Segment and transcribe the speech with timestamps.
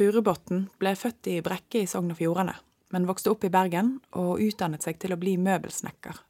[0.00, 2.54] Furubotn ble født i Brekke i Sogn og Fjordane,
[2.88, 6.22] men vokste opp i Bergen og utdannet seg til å bli møbelsnekker.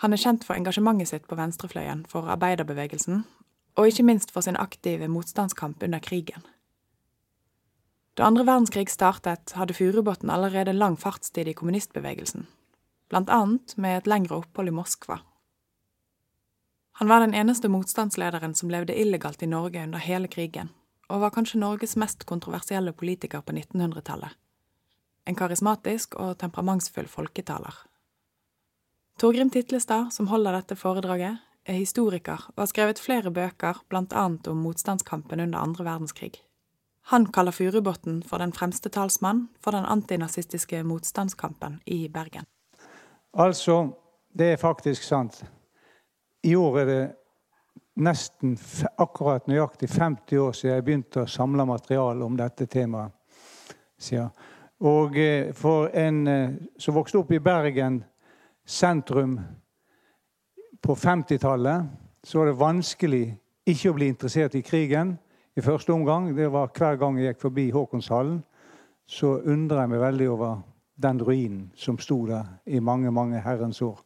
[0.00, 3.20] Han er kjent for engasjementet sitt på venstrefløyen for arbeiderbevegelsen,
[3.76, 6.40] og ikke minst for sin aktive motstandskamp under krigen.
[8.16, 12.48] Da andre verdenskrig startet, hadde Furubotn allerede lang fartstid i kommunistbevegelsen,
[13.12, 15.20] blant annet med et lengre opphold i Moskva.
[16.96, 20.72] Han var den eneste motstandslederen som levde illegalt i Norge under hele krigen,
[21.10, 24.36] og var kanskje Norges mest kontroversielle politiker på 1900-tallet.
[25.28, 27.74] En karismatisk og temperamentsfull folketaler.
[29.20, 34.62] Torgrim Titlestad, som holder dette foredraget, er historiker og har skrevet flere bøker, annet om
[34.64, 36.32] motstandskampen under andre verdenskrig.
[37.10, 42.46] Han kaller Furubotn for den fremste talsmann for den antinazistiske motstandskampen i Bergen.
[43.34, 43.90] Altså,
[44.38, 45.44] det er faktisk sant.
[46.42, 47.02] I år er det
[48.00, 48.56] nesten
[48.98, 53.12] akkurat nøyaktig 50 år siden jeg begynte å samle materiale om dette temaet.
[54.80, 58.00] Og eh, for en eh, som vokste opp i Bergen
[58.64, 59.36] sentrum
[60.80, 61.84] på 50-tallet,
[62.24, 63.24] så var det vanskelig
[63.68, 65.18] ikke å bli interessert i krigen
[65.56, 66.30] i første omgang.
[66.36, 68.40] Det var Hver gang jeg gikk forbi Håkonshallen,
[69.04, 70.60] så undra jeg meg veldig over
[71.00, 74.00] den ruinen som sto der i mange, mange herrens år.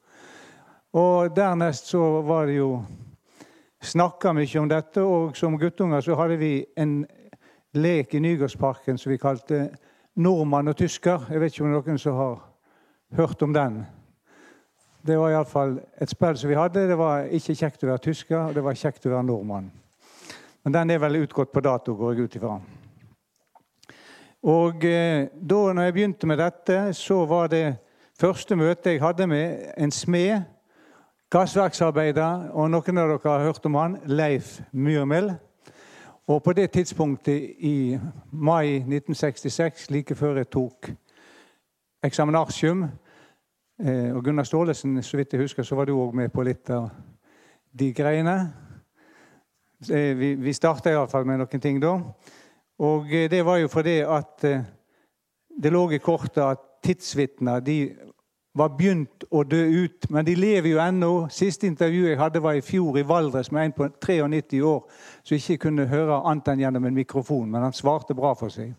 [0.94, 2.82] Og dernest så var det jo
[3.84, 7.02] snakka mye om dette, og som guttunger så hadde vi en
[7.74, 9.70] lek i Nygårdsparken som vi kalte
[10.16, 11.30] 'Nordmann og tysker'.
[11.30, 12.38] Jeg vet ikke om noen som har
[13.16, 13.86] hørt om den.
[15.06, 16.88] Det var iallfall et spill som vi hadde.
[16.88, 19.72] Det var ikke kjekt å være tysker, og det var kjekt å være nordmann.
[20.64, 22.60] Men den er vel utgått på dato, går jeg ut ifra.
[24.44, 27.76] Og eh, da når jeg begynte med dette, så var det
[28.20, 30.42] første møte jeg hadde med en smed
[31.34, 35.32] gassverksarbeider, og noen av dere har hørt om han, Leif Myrmel.
[36.30, 37.98] Og på det tidspunktet i
[38.30, 40.92] mai 1966, like før jeg tok
[42.04, 46.44] eksaminartium eh, Og Gunnar Staalesen, så vidt jeg husker, så var du òg med på
[46.46, 46.86] litt av
[47.72, 48.36] de greiene.
[49.90, 51.96] Eh, vi, vi starta iallfall med noen ting da.
[52.78, 54.46] Og eh, det var jo fordi at
[55.62, 57.78] det lå i kortet at tidsvitner de
[58.54, 60.06] var begynt å dø ut.
[60.14, 61.10] Men de lever jo ennå.
[61.30, 64.84] Siste intervju jeg hadde, var i fjor i Valdres med en på 93 år
[65.22, 67.50] som ikke kunne høre annet enn gjennom en mikrofon.
[67.50, 68.72] Men han svarte bra for seg.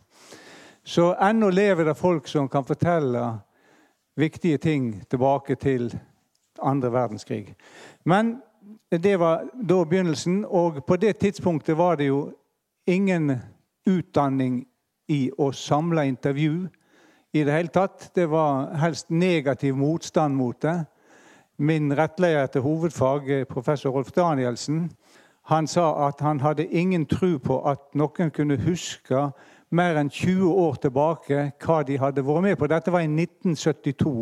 [0.85, 3.24] Så ennå lever det folk som kan fortelle
[4.16, 5.90] viktige ting tilbake til
[6.64, 7.56] andre verdenskrig.
[8.06, 8.38] Men
[8.90, 12.30] det var da begynnelsen, og på det tidspunktet var det jo
[12.88, 13.34] ingen
[13.85, 14.62] utdanning
[15.12, 16.68] i å samle intervju
[17.35, 18.09] i det hele tatt.
[18.16, 20.85] Det var helst negativ motstand mot det.
[21.57, 24.91] Min rettleder til hovedfag, professor Rolf Danielsen,
[25.46, 29.28] han sa at han hadde ingen tro på at noen kunne huske
[29.69, 32.69] mer enn 20 år tilbake hva de hadde vært med på.
[32.72, 34.16] Dette var i 1972.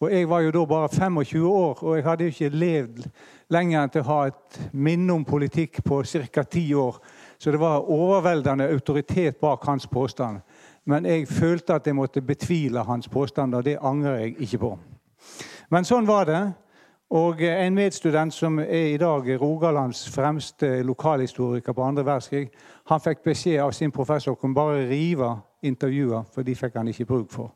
[0.00, 3.04] Og Jeg var jo da bare 25 år, og jeg hadde jo ikke levd
[3.50, 6.42] lenger enn til å ha et minne om politikk på ca.
[6.42, 6.98] ti år.
[7.38, 10.40] Så det var overveldende autoritet bak hans påstand.
[10.84, 13.60] Men jeg følte at jeg måtte betvile hans påstander.
[13.60, 14.78] Det angrer jeg ikke på.
[15.70, 16.42] Men sånn var det.
[17.14, 22.48] Og en medstudent som er i dag Rogalands fremste lokalhistoriker på andre verdenskrig,
[22.90, 25.28] han fikk beskjed av sin professor om bare rive
[25.62, 27.52] intervjuer, for de fikk han ikke bruk for.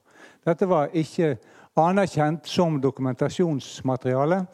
[0.46, 1.36] Dette var ikke
[1.76, 4.44] anerkjent som dokumentasjonsmateriale.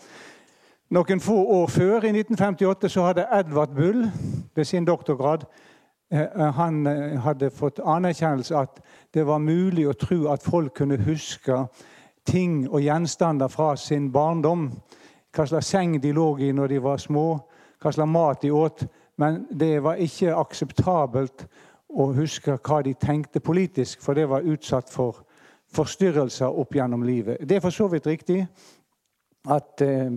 [0.94, 4.06] Noen få år før, i 1958, så hadde Edvard Bull
[4.54, 5.73] ved sin doktorgrad Eh, eh,
[6.12, 8.80] han eh, hadde fått anerkjennelse at
[9.14, 11.64] det var mulig å tro at folk kunne huske
[12.28, 14.70] ting og gjenstander fra sin barndom.
[15.34, 17.38] Hva slags seng de lå i når de var små,
[17.82, 18.86] hva slags mat de åt.
[19.16, 21.46] Men det var ikke akseptabelt
[21.94, 25.22] å huske hva de tenkte politisk, for det var utsatt for
[25.74, 27.42] forstyrrelser opp gjennom livet.
[27.42, 28.42] Det er for så vidt riktig
[29.50, 30.10] at eh,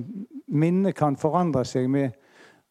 [0.47, 2.15] minnet kan forandre seg med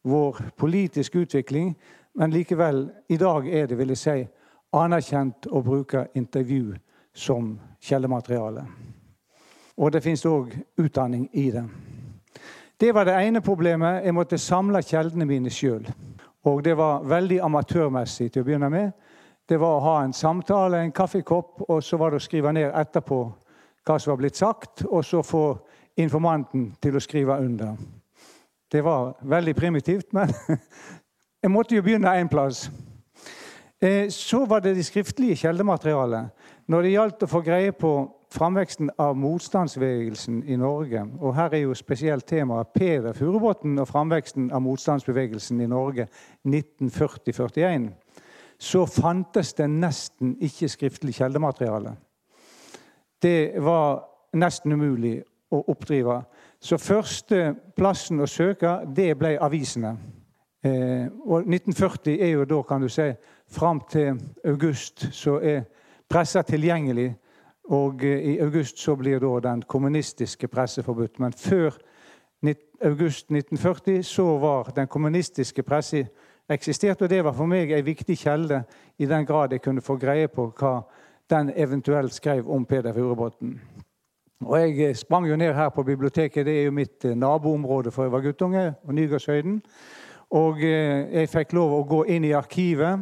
[0.06, 1.74] vår politiske utvikling.
[2.14, 4.26] Men likevel, i dag er det vil jeg si,
[4.72, 6.76] anerkjent å bruke intervju
[7.16, 8.64] som kjeldemateriale.
[9.76, 11.64] Og det fins òg utdanning i det.
[12.80, 14.04] Det var det ene problemet.
[14.04, 15.84] Jeg måtte samle kjeldene mine sjøl.
[16.46, 18.92] Og det var veldig amatørmessig til å begynne med.
[19.48, 22.72] Det var å ha en samtale, en kaffekopp, og så var det å skrive ned
[22.74, 23.20] etterpå
[23.86, 25.44] hva som var blitt sagt, og så få
[25.96, 27.76] informanten til å skrive under.
[28.72, 30.32] Det var veldig primitivt, men
[31.42, 32.70] Jeg måtte jo begynne én plass.
[33.80, 36.32] Eh, så var det det skriftlige kjeldematerialet.
[36.66, 37.90] Når det gjaldt å få greie på
[38.34, 44.48] framveksten av motstandsbevegelsen i Norge, og her er jo spesielt temaet Peder Furubotn og framveksten
[44.50, 46.08] av motstandsbevegelsen i Norge
[46.48, 47.86] 1940-41,
[48.58, 51.94] så fantes det nesten ikke skriftlig kjeldemateriale.
[53.22, 54.02] Det var
[54.34, 56.20] nesten umulig å oppdrive.
[56.60, 59.96] Så første plassen å søke, det ble avisene.
[60.64, 63.10] Eh, og 1940 er jo da, kan du si,
[63.46, 65.66] fram til august, så er
[66.10, 67.12] pressa tilgjengelig.
[67.76, 71.20] Og eh, i august så blir da den kommunistiske presse forbudt.
[71.22, 71.76] Men før
[72.80, 76.04] august 1940 så var den kommunistiske pressa
[76.48, 78.62] eksistert, og det var for meg ei viktig kjelde
[78.98, 80.76] i den grad jeg kunne få greie på hva
[81.30, 83.56] den eventuelt skrev om Peder Furubotn.
[84.44, 87.90] Og Jeg eh, sprang jo ned her på biblioteket, det er jo mitt eh, naboområde
[87.90, 88.74] for jeg var guttunge.
[88.84, 89.62] og Nygårdshøyden.
[90.30, 93.00] Og eh, jeg fikk lov å gå inn i arkivet.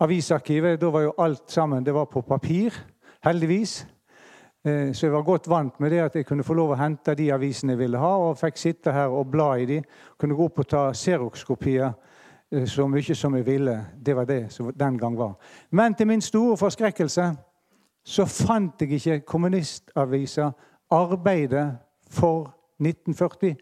[0.00, 0.80] Avisarkivet.
[0.80, 2.74] Da var jo alt sammen det var på papir,
[3.24, 3.86] heldigvis.
[4.66, 7.28] Så jeg var godt vant med det at jeg kunne få lov å hente de
[7.30, 8.08] avisene jeg ville ha.
[8.18, 9.76] Og fikk sitte her og bla i de.
[10.18, 11.92] Kunne gå opp og ta Xerox-kopier
[12.66, 13.76] så mye som jeg ville.
[13.94, 15.36] Det var det som den gang var.
[15.70, 17.28] Men til min store forskrekkelse
[18.06, 20.50] så fant jeg ikke kommunistavisa
[20.90, 21.78] Arbeidet
[22.10, 23.56] for 1940.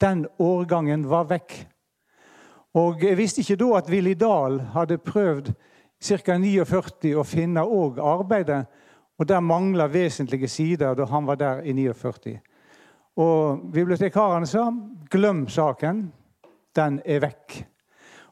[0.00, 1.66] Den årgangen var vekk.
[2.74, 5.52] Og Jeg visste ikke da at Willy Dahl hadde prøvd
[6.02, 6.38] ca.
[6.38, 8.64] 49 å finne òg arbeidet,
[9.18, 12.40] og der mangla vesentlige sider da han var der i 49.
[13.16, 14.72] Og bibliotekarene sa
[15.10, 16.12] 'glem saken',
[16.76, 17.66] den er vekk.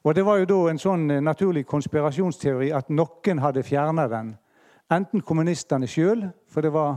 [0.04, 4.38] Og Det var jo da en sånn naturlig konspirasjonsteori at noen hadde fjerna den.
[4.90, 6.96] Enten kommunistene sjøl, for det var,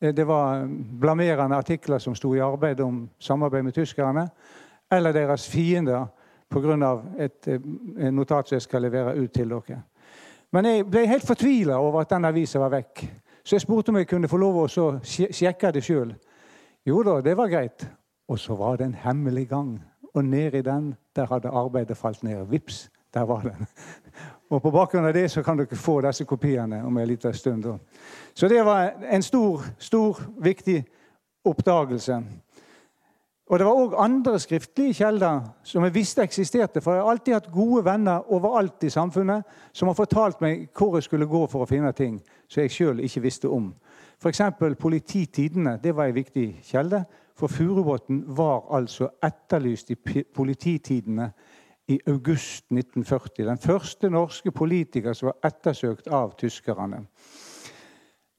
[0.00, 0.66] eh, det var
[1.00, 4.28] blamerende artikler som sto i arbeid om samarbeid med tyskerne,
[4.90, 6.06] eller deres fiender
[6.50, 7.02] pga.
[7.18, 9.82] et eh, notat som jeg skal levere ut til dere.
[10.52, 13.08] Men jeg ble helt fortvila over at den avisa var vekk.
[13.44, 14.68] Så jeg spurte om jeg kunne få lov å
[15.02, 16.12] sjekke det sjøl.
[16.86, 17.86] Jo da, det var greit.
[18.28, 19.80] Og så var det en hemmelig gang.
[20.14, 22.44] Og nedi den, der hadde arbeidet falt ned.
[22.50, 23.66] Vips, der var den.
[24.52, 27.64] Og På bakgrunn av det så kan dere få disse kopiene om en liten stund.
[28.34, 30.84] Så det var en stor, stor, viktig
[31.44, 32.22] oppdagelse.
[33.46, 36.80] Og Det var òg andre skriftlige kjelder som jeg visste eksisterte.
[36.80, 40.96] For jeg har alltid hatt gode venner overalt i samfunnet som har fortalt meg hvor
[40.96, 43.72] jeg skulle gå for å finne ting som jeg sjøl ikke visste om.
[44.20, 44.40] F.eks.
[44.78, 45.78] Polititidene.
[45.82, 47.04] Det var en viktig kjelde.
[47.34, 49.96] For Furubotn var altså etterlyst i
[50.34, 51.32] polititidene
[51.88, 53.46] i august 1940.
[53.46, 57.04] Den første norske politiker som var ettersøkt av tyskerne.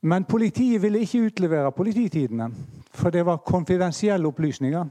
[0.04, 2.50] Men politiet ville ikke utlevere polititidene,
[2.92, 4.86] for det var konfidensielle opplysninger.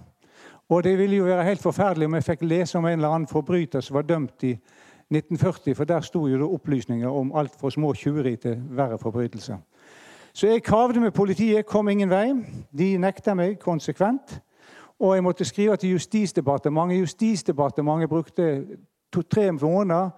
[0.69, 3.29] Og det ville jo være helt forferdelig om jeg fikk lese om en eller annen
[3.29, 4.53] forbryter som var dømt i
[5.13, 9.59] 1940, for der sto jo det opplysninger om alt fra små tjuveri til verre forbrytelser.
[10.33, 12.33] Så jeg kravde med politiet, kom ingen vei.
[12.79, 14.39] De nekta meg konsekvent.
[15.03, 17.01] Og jeg måtte skrive til Justisdepartementet.
[17.01, 18.67] Justisdepartementet brukte
[19.13, 20.11] to-tre måneder,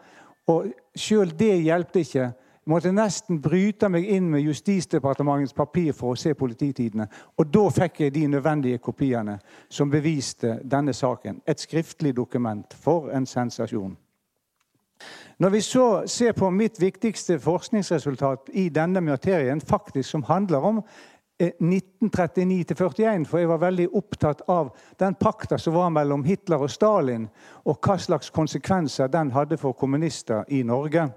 [0.47, 0.67] og
[0.97, 2.21] sjøl det hjelpte ikke.
[2.65, 7.07] Jeg måtte nesten bryte meg inn med Justisdepartementets papir for å se polititidene.
[7.37, 9.39] Og da fikk jeg de nødvendige kopiene
[9.69, 11.41] som beviste denne saken.
[11.47, 12.77] Et skriftlig dokument.
[12.85, 13.97] For en sensasjon.
[15.39, 20.83] Når vi så ser på mitt viktigste forskningsresultat i denne materien, faktisk som handler om
[21.41, 26.71] 1939-41, eh, for jeg var veldig opptatt av den pakta som var mellom Hitler og
[26.71, 27.29] Stalin,
[27.65, 31.09] og hva slags konsekvenser den hadde for kommunister i Norge.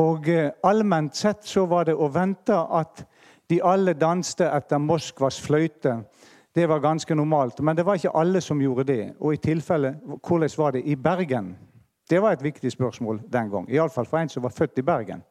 [0.00, 3.04] Og eh, Allment sett så var det å vente at
[3.50, 6.00] de alle danste etter Moskvas fløyte.
[6.54, 9.12] Det var ganske normalt, men det var ikke alle som gjorde det.
[9.20, 11.54] Og i tilfelle, hvordan var det i Bergen?
[12.10, 13.70] Det var et viktig spørsmål den gang.
[13.70, 15.22] Iallfall for en som var født i Bergen.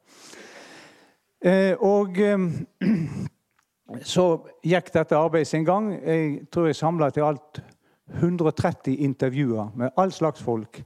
[1.43, 2.15] Eh, og
[4.01, 4.25] så
[4.63, 5.91] gikk dette arbeidet sin gang.
[5.93, 7.61] Jeg tror jeg samla til alt
[8.19, 10.83] 130 intervjuer med all slags folk.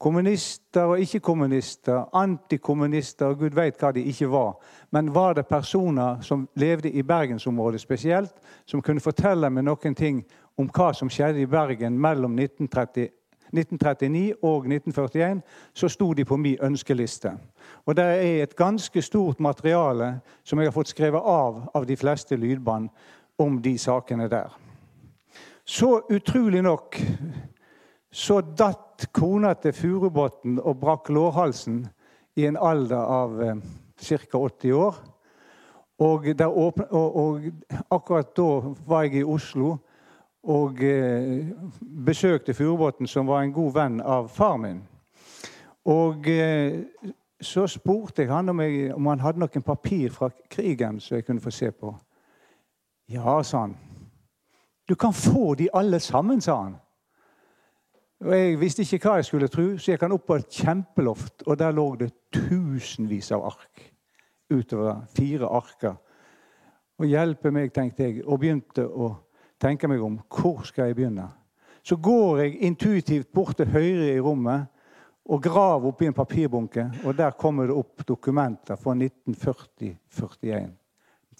[0.00, 4.54] Kommunister og ikke-kommunister, antikommunister og gud veit hva de ikke var.
[4.96, 8.32] Men var det personer som levde i bergensområdet spesielt,
[8.64, 10.22] som kunne fortelle meg noen ting
[10.56, 13.10] om hva som skjedde i Bergen mellom 1930
[13.52, 15.42] 1939 og 1941
[15.74, 17.32] så sto de på min ønskeliste.
[17.86, 21.96] Og Det er et ganske stort materiale som jeg har fått skrevet av av de
[21.96, 22.88] fleste lydbånd
[23.38, 24.50] om de sakene der.
[25.64, 26.96] Så utrolig nok
[28.10, 31.84] så datt kona til Furubotn og brakk lårhalsen
[32.36, 33.60] i en alder av eh,
[34.00, 34.38] ca.
[34.38, 34.98] 80 år.
[36.00, 37.44] Og, åpne, og, og,
[37.90, 38.48] akkurat da
[38.88, 39.76] var jeg i Oslo
[40.42, 41.46] og eh,
[42.06, 44.80] besøkte Furubotn, som var en god venn av far min.
[45.84, 46.80] Og eh,
[47.40, 51.26] så spurte jeg han om, jeg, om, han hadde noen papir fra krigen som jeg
[51.26, 51.92] kunne få se på.
[53.10, 53.76] Ja, sa han.
[54.88, 56.76] Du kan få de alle sammen, sa han.
[58.20, 61.42] Og Jeg visste ikke hva jeg skulle tro, så jeg kan opp på et kjempeloft,
[61.46, 63.84] og der lå det tusenvis av ark.
[64.50, 65.94] Utover fire arker.
[67.00, 69.14] Og hjelpe meg, tenkte jeg, og begynte å
[69.60, 70.18] tenke meg om.
[70.28, 71.28] Hvor skal jeg begynne?
[71.82, 74.68] Så går jeg intuitivt bort til høyre i rommet
[75.30, 80.70] og graver oppi en papirbunke, og der kommer det opp dokumenter fra 1940-41.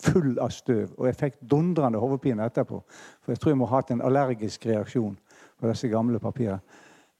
[0.00, 0.92] Full av støv.
[0.96, 2.78] Og jeg fikk dundrende hodepine etterpå.
[3.20, 5.16] For jeg tror jeg må ha hatt en allergisk reaksjon
[5.60, 6.60] på disse gamle papirene.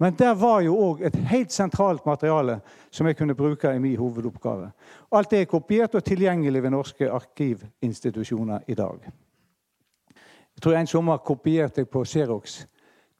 [0.01, 3.99] Men der var jo òg et helt sentralt materiale som jeg kunne bruke i min
[4.01, 4.71] hovedoppgave.
[5.13, 9.11] Alt det er kopiert og tilgjengelig ved norske arkivinstitusjoner i dag.
[10.61, 12.67] Jeg tror En sommer kopierte på Xerox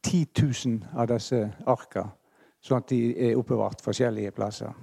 [0.03, 0.27] 10
[0.67, 2.03] 000 av disse arka,
[2.61, 4.75] sånn at de er oppbevart forskjellige plasser.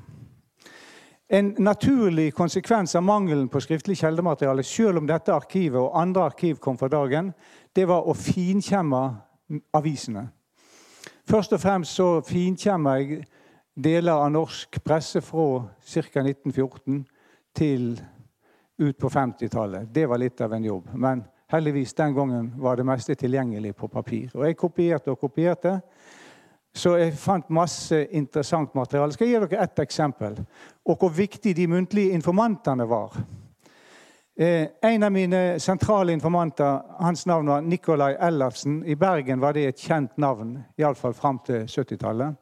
[1.30, 6.58] En naturlig konsekvens av mangelen på skriftlig kjeldemateriale, selv om dette arkivet og andre arkiv
[6.58, 7.30] kom for dagen,
[7.78, 9.04] det var å finkjemme
[9.78, 10.26] avisene.
[11.30, 13.24] Først og fremst så finkjemmer jeg
[13.78, 16.26] deler av norsk presse fra ca.
[16.26, 17.06] 1914
[17.54, 17.92] til
[18.82, 19.94] ut på 50-tallet.
[19.94, 20.96] Det var litt av en jobb.
[20.98, 24.30] Men heldigvis den gangen var det meste tilgjengelig på papir.
[24.36, 25.80] Og jeg kopierte og kopierte.
[26.74, 29.12] Så jeg fant masse interessant materiale.
[29.14, 30.38] Skal Jeg gi dere ett eksempel.
[30.86, 33.18] Og hvor viktig de muntlige informantene var.
[34.40, 38.84] Eh, en av mine sentrale informanter, hans navn var Nikolai Ellefsen.
[38.86, 42.36] I Bergen var det et kjent navn, iallfall fram til 70-tallet.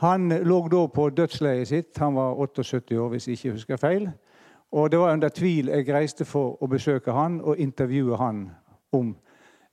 [0.00, 1.98] Han lå da på dødsleiet sitt.
[1.98, 4.08] Han var 78 år, hvis jeg ikke husker feil.
[4.74, 8.48] Og det var under tvil jeg reiste for å besøke han og intervjue han
[8.92, 9.12] om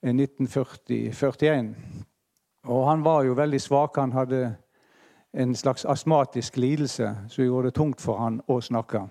[0.06, 1.42] 1940-41.
[1.42, 2.04] Eh,
[2.70, 3.98] og han var jo veldig svak.
[3.98, 4.44] Han hadde
[5.34, 9.08] en slags astmatisk lidelse som gjorde det tungt for han å snakke.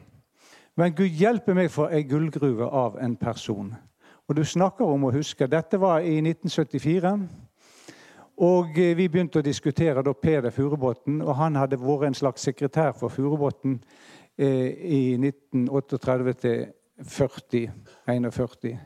[0.78, 3.74] Men Gud hjelpe meg for ei gullgruve av en person.
[4.28, 5.50] Og du snakker om å huske.
[5.50, 7.16] Dette var i 1974.
[8.46, 12.46] Og eh, vi begynte å diskutere da Peder Furubotn, og han hadde vært en slags
[12.46, 13.80] sekretær for Furubotn
[14.38, 16.66] i 1938 til
[17.02, 17.72] 40,
[18.06, 18.78] 41.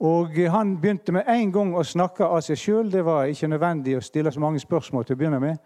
[0.00, 2.90] Og eh, han begynte med en gang å snakke av seg sjøl.
[2.92, 5.56] Det var ikke nødvendig å stille så mange spørsmål til å begynne med.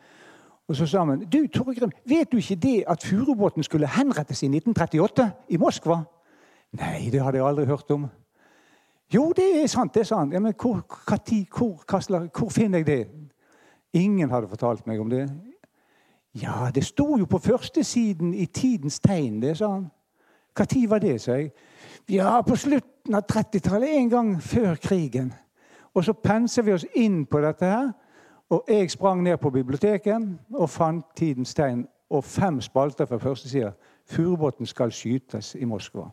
[0.70, 4.50] Og så sa han du Torgrim, vet du ikke det at furubåten skulle henrettes i
[4.52, 5.98] 1938 i Moskva?
[6.78, 8.06] Nei, det hadde jeg aldri hørt om.
[9.10, 10.30] Jo, det er sant, det sa han.
[10.30, 11.18] Ja, men hvor, hvor,
[11.50, 13.00] hvor, hvor finner jeg det?
[13.98, 15.24] Ingen hadde fortalt meg om det.
[16.34, 19.90] Ja, det sto jo på førstesiden i Tidens Tegn, det, sa han.
[20.58, 21.50] Når var det, sa jeg.
[22.08, 25.32] Ja, på slutten av 30-tallet, en gang før krigen.
[25.94, 27.92] Og så penser vi oss inn på dette her.
[28.50, 30.22] Og jeg sprang ned på biblioteket
[30.54, 33.72] og fant Tidens Tegn og fem spalter fra første side.
[34.06, 36.08] Furubotn skal skytes i Moskva.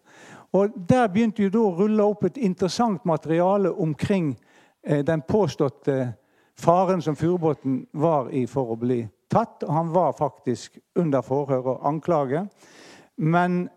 [0.52, 4.36] Og Der begynte jo da å rulle opp et interessant materiale omkring
[4.84, 6.14] eh, den påståtte
[6.56, 9.64] faren som furubåten var i for å bli tatt.
[9.64, 12.46] Og han var faktisk under forhør og anklage.
[13.18, 13.68] Men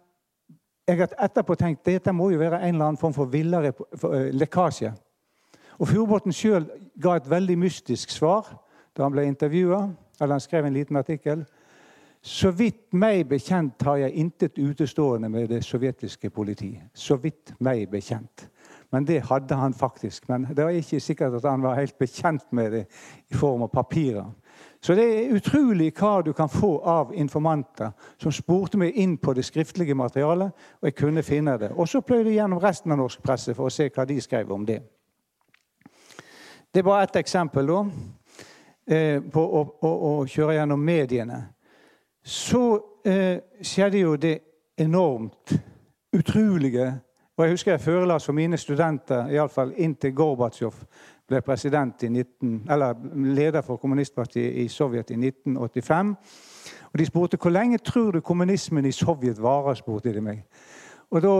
[0.88, 4.30] jeg har etterpå tenkt dette må jo være en eller annen form for villere eh,
[4.35, 4.92] lekkasje.
[5.80, 6.66] Og Fjordbotn sjøl
[7.00, 8.49] ga et veldig mystisk svar
[8.97, 9.85] da han ble intervjua.
[10.21, 11.45] Eller han skrev en liten artikkel.
[12.21, 16.75] Så vidt meg bekjent har jeg intet utestående med det sovjetiske politi.
[16.92, 18.50] Så vidt meg bekjent.
[18.92, 20.28] Men det hadde han faktisk.
[20.28, 22.85] Men det var ikke sikkert at han var helt bekjent med det
[23.30, 24.26] i form av papirer.
[24.80, 29.34] Så det er utrolig hva du kan få av informanter som spurte meg inn på
[29.37, 31.72] det skriftlige materialet, og jeg kunne finne det.
[31.76, 34.52] Og så pløyde jeg gjennom resten av norsk presse for å se hva de skrev
[34.52, 34.80] om det.
[36.72, 37.80] Det er bare ett eksempel da,
[38.87, 41.42] eh, på å, å, å, kjøre gjennom mediene.
[42.22, 42.62] Så
[43.04, 44.38] eh, skjedde jo det
[44.80, 45.56] enormt
[46.12, 46.92] utrolige
[47.40, 50.75] og Jeg husker jeg forela for mine studenter iallfall inntil Gorbatsjov
[51.30, 56.14] ble president i 19, eller leder for kommunistpartiet i Sovjet i 1985.
[56.92, 59.75] Og De spurte hvor lenge tror du kommunismen i Sovjet varer.
[59.75, 60.42] spurte de meg.
[61.11, 61.31] Og da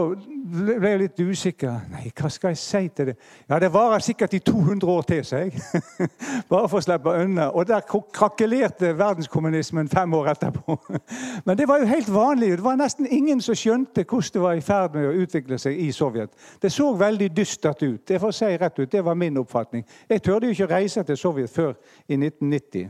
[0.51, 1.85] ble jeg litt usikker.
[1.93, 3.13] Nei, hva skal jeg si til det?
[3.47, 5.55] Ja, det varer sikkert i 200 år til, sa jeg.
[6.51, 7.47] Bare for å slippe unna.
[7.55, 10.75] Og der krakelerte verdenskommunismen fem år etterpå.
[11.47, 12.51] Men det var jo helt vanlig.
[12.59, 15.79] Det var nesten ingen som skjønte hvordan det var i ferd med å utvikle seg
[15.79, 16.35] i Sovjet.
[16.59, 18.03] Det så veldig dystert ut.
[18.07, 19.87] Det får si rett ut, det var min oppfatning.
[20.09, 21.77] Jeg tørde jo ikke reise til Sovjet før
[22.11, 22.89] i 1990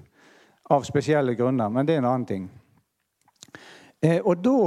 [0.74, 2.50] av spesielle grunner, men det er en annen ting.
[4.02, 4.58] Eh, og da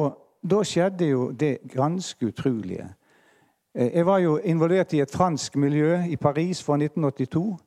[0.51, 2.89] da skjedde jo det ganske utrolige.
[3.75, 7.59] Eh, jeg var jo involvert i et fransk miljø i Paris fra 1982.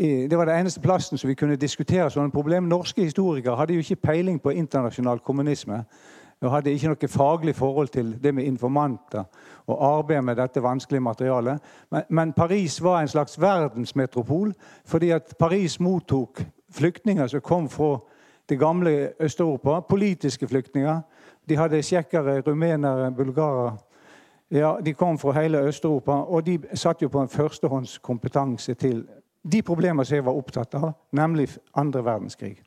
[0.00, 2.68] Det var den eneste plassen som vi kunne diskutere sånne problemer.
[2.68, 5.84] Norske historikere hadde jo ikke peiling på internasjonal kommunisme.
[6.40, 9.24] Og hadde ikke noe faglig forhold til det med informanter
[9.66, 11.58] og arbeid med dette vanskelige materialet.
[11.90, 17.98] Men, men Paris var en slags verdensmetropol fordi at Paris mottok flyktninger som kom fra
[18.48, 19.80] det gamle Øst-Europa.
[19.80, 21.00] Politiske flyktninger.
[21.50, 23.72] De hadde tsjekkere, rumenere, bulgarere.
[24.50, 29.04] Ja, De kom fra hele Øst-Europa, og de satt jo på en førstehåndskompetanse til
[29.52, 32.60] de problemer som jeg var opptatt av, nemlig andre verdenskrig.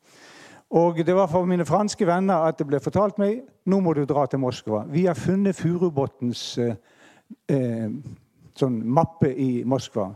[0.70, 4.04] Og Det var for mine franske venner at det ble fortalt meg nå må du
[4.04, 4.84] dra til Moskva.
[4.90, 6.74] Vi har funnet Furubotns eh,
[7.48, 7.88] eh,
[8.56, 10.10] sånn mappe i Moskva.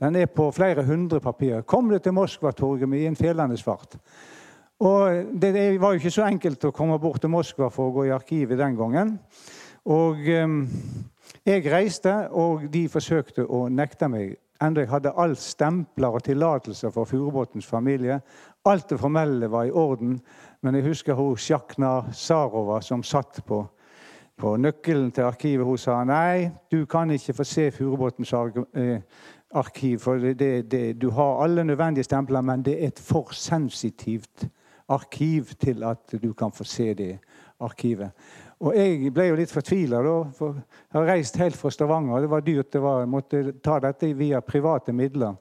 [0.00, 1.62] Den er på flere hundre papirer.
[1.62, 3.98] Kom du til Moskva, Torgrim, i en fjellende fart.
[4.78, 7.94] Og det, det, var jo ikke så enkelt å komme bort til Moskva for å
[7.96, 9.16] gå i arkivet den gangen.
[9.90, 10.46] Og eh,
[11.48, 16.92] jeg reiste, og de forsøkte å nekte meg enda jeg hadde alt stempler og tillatelser
[16.94, 18.20] for Furubotns familie.
[18.66, 20.18] Alt det formelle var i orden.
[20.62, 23.62] Men jeg husker hun Sjakna Sarova som satt på,
[24.38, 25.66] på nøkkelen til arkivet.
[25.66, 29.02] Hun sa nei, du kan ikke få se Furubotns eh,
[29.54, 29.98] arkiv.
[30.06, 34.46] For det, det, du har alle nødvendige stempler, men det er et for sensitivt
[34.88, 37.18] arkiv til at du kan få se det
[37.60, 38.10] arkivet.
[38.60, 40.00] Og jeg ble jo litt fortvila,
[40.34, 42.20] for jeg har reist helt fra Stavanger.
[42.20, 42.72] Det var dyrt.
[42.72, 45.34] det var, Jeg måtte ta dette via private midler.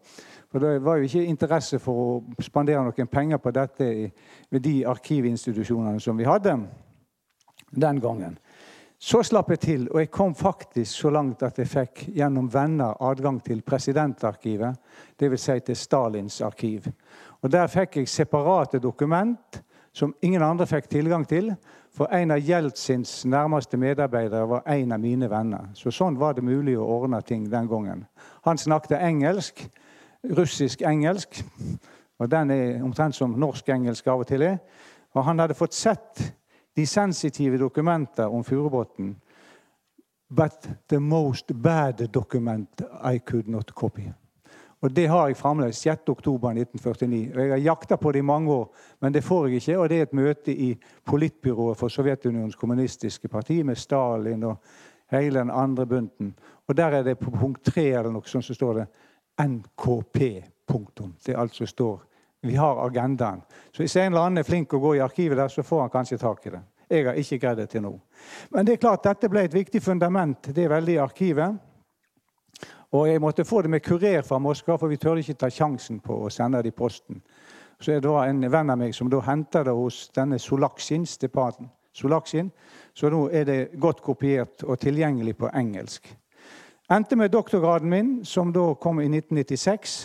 [0.51, 4.11] For Det var jo ikke interesse for å spandere noen penger på dette
[4.49, 6.59] ved de arkivinstitusjonene som vi hadde
[7.71, 8.37] den gangen.
[8.99, 12.97] Så slapp jeg til, og jeg kom faktisk så langt at jeg fikk gjennom venner
[13.05, 14.79] adgang til presidentarkivet,
[15.19, 15.43] dvs.
[15.43, 16.87] Si til Stalins arkiv.
[17.41, 19.63] Og Der fikk jeg separate dokument
[19.93, 21.55] som ingen andre fikk tilgang til.
[21.93, 25.69] For en av Jeltsins nærmeste medarbeidere var en av mine venner.
[25.73, 28.05] Så sånn var det mulig å ordne ting den gangen.
[28.45, 29.63] Han snakket engelsk,
[30.23, 31.41] russisk-engelsk.
[32.19, 34.59] Og den er omtrent som norsk-engelsk av og til er.
[35.13, 36.21] Og han hadde fått sett
[36.77, 39.15] de sensitive dokumenter om Furubotn.
[40.29, 44.11] But the most bad document I could not copy.
[44.87, 45.85] Og det har jeg fremdeles.
[45.87, 47.39] 6.10.1949.
[47.39, 49.77] Jeg har jakta på det i mange år, men det får jeg ikke.
[49.77, 50.69] Og det er et møte i
[51.05, 54.55] politbyrået for Sovjetunionens kommunistiske parti med Stalin og
[55.11, 56.31] hele den andre bunten.
[56.67, 58.87] Og der er det på punkt tre eller noe sånt så står det
[59.43, 60.23] NKP.
[60.67, 61.13] Punktum.
[61.25, 61.99] Det som står
[62.41, 63.41] Vi har agendaen.
[63.71, 65.89] Så hvis en eller annen er flink å gå i arkivet der, så får han
[65.89, 66.61] kanskje tak i det.
[66.89, 67.99] Jeg har ikke greid det til nå.
[68.51, 70.53] Men det er klart, dette ble et viktig fundament.
[70.55, 71.57] Det er veldig i arkivet.
[72.91, 75.99] Og jeg måtte få det med kurer fra Moskva, for vi tør ikke ta sjansen
[75.99, 77.19] på å sende det i posten.
[77.79, 81.69] Så er det en venn av meg som da henter det hos denne Solaksin, stepaten.
[81.93, 82.51] Solaksin.
[82.93, 86.07] Så nå er det godt kopiert og tilgjengelig på engelsk.
[86.89, 89.97] Endte med doktorgraden min, som da kom i 1996.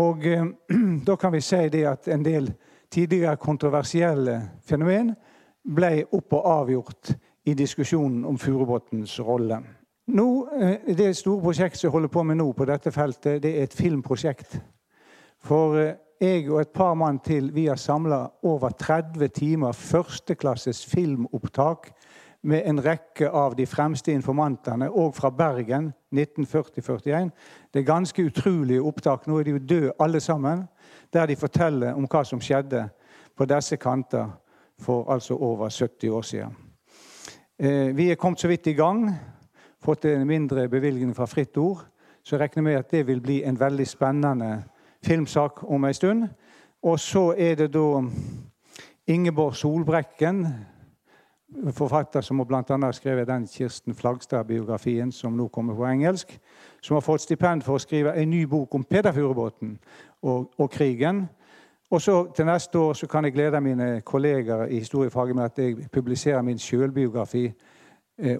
[0.00, 0.46] Og eh,
[1.06, 2.48] da kan vi si det at en del
[2.90, 5.12] tidligere kontroversielle fenomen
[5.64, 9.60] ble opp og avgjort i diskusjonen om Furubotns rolle.
[10.06, 13.54] Nå, eh, det store prosjektet som jeg holder på med nå på dette feltet, det
[13.56, 14.58] er et filmprosjekt.
[15.40, 20.84] For eh, jeg og et par mann til vi har samla over 30 timer førsteklasses
[20.86, 21.88] filmopptak
[22.42, 27.30] med en rekke av de fremste informantene, og fra Bergen 1940-41.
[27.72, 29.26] Det er ganske utrolige opptak.
[29.26, 30.66] Nå er de jo døde alle sammen.
[31.12, 32.90] Der de forteller om hva som skjedde
[33.36, 34.28] på disse kanter
[34.78, 36.56] for altså over 70 år siden.
[37.58, 39.08] Eh, vi er kommet så vidt i gang
[39.84, 41.84] fått en mindre bevilgning fra Fritt Ord.
[42.22, 44.62] Så jeg regner med at det vil bli en veldig spennende
[45.04, 46.28] filmsak om en stund.
[46.82, 48.00] Og så er det da
[49.06, 50.46] Ingeborg Solbrekken,
[51.72, 52.62] forfatter som bl.a.
[52.68, 56.32] har skrevet den Kirsten Flagstad-biografien som nå kommer på engelsk,
[56.82, 59.52] som har fått stipend for å skrive en ny bok om Peder og,
[60.22, 61.26] og, krigen.
[61.90, 65.58] Og så Til neste år så kan jeg glede mine kolleger i historiefaget med at
[65.58, 67.52] jeg publiserer min sjølbiografi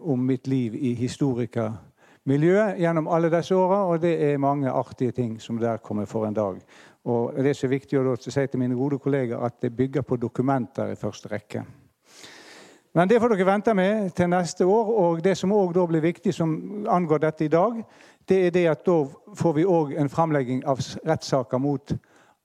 [0.00, 3.84] om mitt liv i historikermiljøet gjennom alle disse åra.
[3.90, 6.60] Og det er mange artige ting som der kommer for en dag.
[7.04, 10.16] Og det er så viktig å si til mine gode kolleger at det bygger på
[10.16, 11.64] dokumenter i første rekke.
[12.94, 14.90] Men det får dere vente med til neste år.
[15.02, 17.80] Og det som òg blir viktig, som angår dette i dag,
[18.28, 19.00] det er det at da
[19.34, 21.96] får vi òg en framlegging av rettssaker mot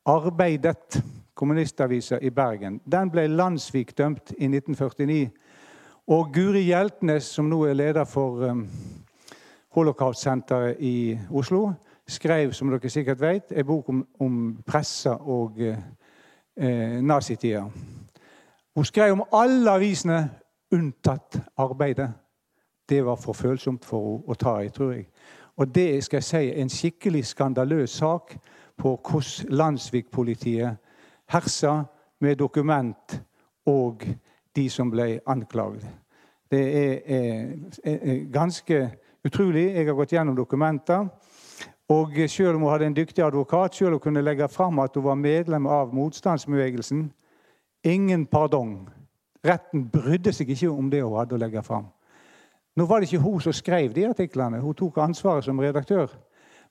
[0.09, 2.79] Arbeidet, kommunistavisa i Bergen.
[2.85, 5.29] Den ble Landsvik dømt i 1949
[6.09, 8.63] og Guri Hjeltnes, som nå er leder for um,
[9.77, 11.67] Holocaust-senteret i Oslo,
[12.09, 15.77] skrev som dere sikkert vet, en bok om, om pressa og eh,
[16.57, 17.61] eh, nazitida.
[18.75, 20.17] Hun skrev om alle avisene
[20.73, 22.09] unntatt arbeidet.
[22.89, 25.05] Det var for følsomt for henne å ta i, tror jeg.
[25.61, 28.33] Og det skal jeg si, en skikkelig skandaløs sak
[28.77, 30.81] på hvordan Landsvik-politiet
[31.29, 31.83] hersa
[32.19, 33.19] med dokument
[33.69, 34.07] og
[34.55, 35.85] de som ble anklaget.
[36.51, 37.47] Det er, er,
[37.83, 38.89] er, ganske
[39.25, 39.67] utrolig.
[39.75, 41.07] Jeg har gått gjennom dokumenter.
[41.89, 44.95] Og selv om hun hadde en dyktig advokat, selv om hun kunne legge fram at
[44.95, 47.11] hun var medlem av motstandsbevegelsen,
[47.83, 48.89] ingen pardon.
[49.45, 51.87] Retten brydde seg ikke om det hun hadde å legge fram.
[52.75, 54.61] Nå var det ikke hun som skrev de artiklene.
[54.61, 56.09] Hun tok ansvaret som redaktør.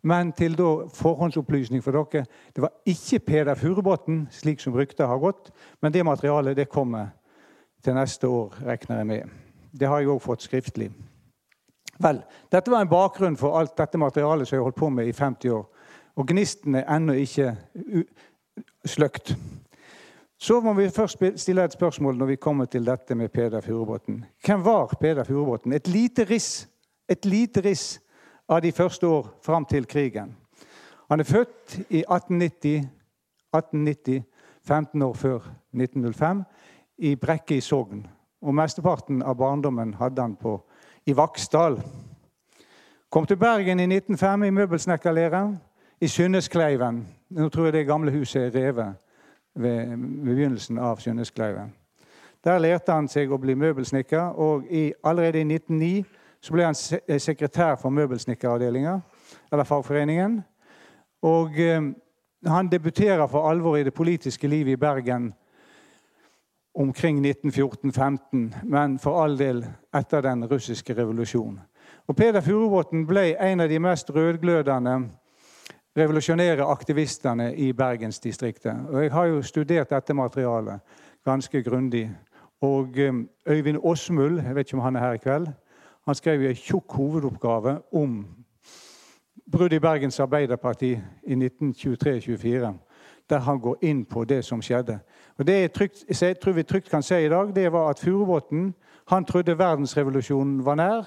[0.02, 5.18] Men til da forhåndsopplysning for dere det var ikke Peder Furubotn, slik som ryktet har
[5.18, 5.50] gått,
[5.82, 7.10] men det materialet det kommer
[7.88, 9.22] til neste år, regner jeg med.
[9.80, 10.90] Det har jeg òg fått skriftlig.
[11.98, 12.20] Vel,
[12.52, 15.14] Dette var en bakgrunn for alt dette materialet som jeg har holdt på med i
[15.16, 15.64] 50 år.
[16.20, 17.54] Og gnisten er ennå ikke
[18.84, 19.32] sløkt.
[20.38, 24.24] Så må vi først stille et spørsmål når vi kommer til dette med Peder Furubotn.
[24.44, 25.72] Hvem var Peder Furubotn?
[25.72, 26.68] Et lite riss,
[27.08, 28.00] et lite riss
[28.48, 30.36] av de første år fram til krigen.
[31.08, 32.84] Han er født i 1890,
[33.54, 34.22] 1890
[34.68, 35.38] 15 år før
[35.72, 36.44] 1905,
[36.98, 38.06] i Brekke i Sogn.
[38.42, 40.58] Og mesteparten av barndommen hadde han på,
[41.06, 41.80] i Vaksdal.
[43.10, 45.58] Kom til Bergen i 1905 i møbelsnekkerlære.
[46.00, 47.06] I Synneskleiven.
[47.30, 48.94] Nå tror jeg det gamle huset er revet
[49.54, 51.72] ved, begynnelsen av Synneskleiven.
[52.44, 56.04] Der lærte han seg å bli møbelsnekker, og i, allerede i 1909
[56.40, 59.00] så ble han eh, sekretær for møbelsnekkeravdelinga,
[59.52, 60.38] eller fagforeningen.
[61.26, 61.90] Og eh,
[62.46, 65.32] han debuterer for alvor i det politiske livet i Bergen
[66.78, 69.64] omkring 1914-15, men for all del
[69.94, 71.58] etter den russiske revolusjonen.
[72.08, 74.94] Og Peder Furubotn ble en av de mest rødglødende
[75.98, 78.86] revolusjonære aktivistene i bergensdistriktet.
[78.88, 80.80] Og jeg har jo studert dette materialet
[81.24, 82.10] ganske grundig.
[82.60, 83.14] Og eh,
[83.48, 85.46] Øyvind Åsmuld, jeg vet ikke om han er her i kveld,
[86.06, 88.26] han skrev en tjukk hovedoppgave om
[89.52, 92.72] bruddet i Bergens Arbeiderparti i 1923-24,
[93.30, 94.98] der han går inn på det som skjedde.
[95.38, 97.98] Og Det jeg, trygt, jeg tror vi trygt kan si i dag, det var at
[97.98, 98.74] Furubotn
[99.26, 101.04] trodde verdensrevolusjonen var nær.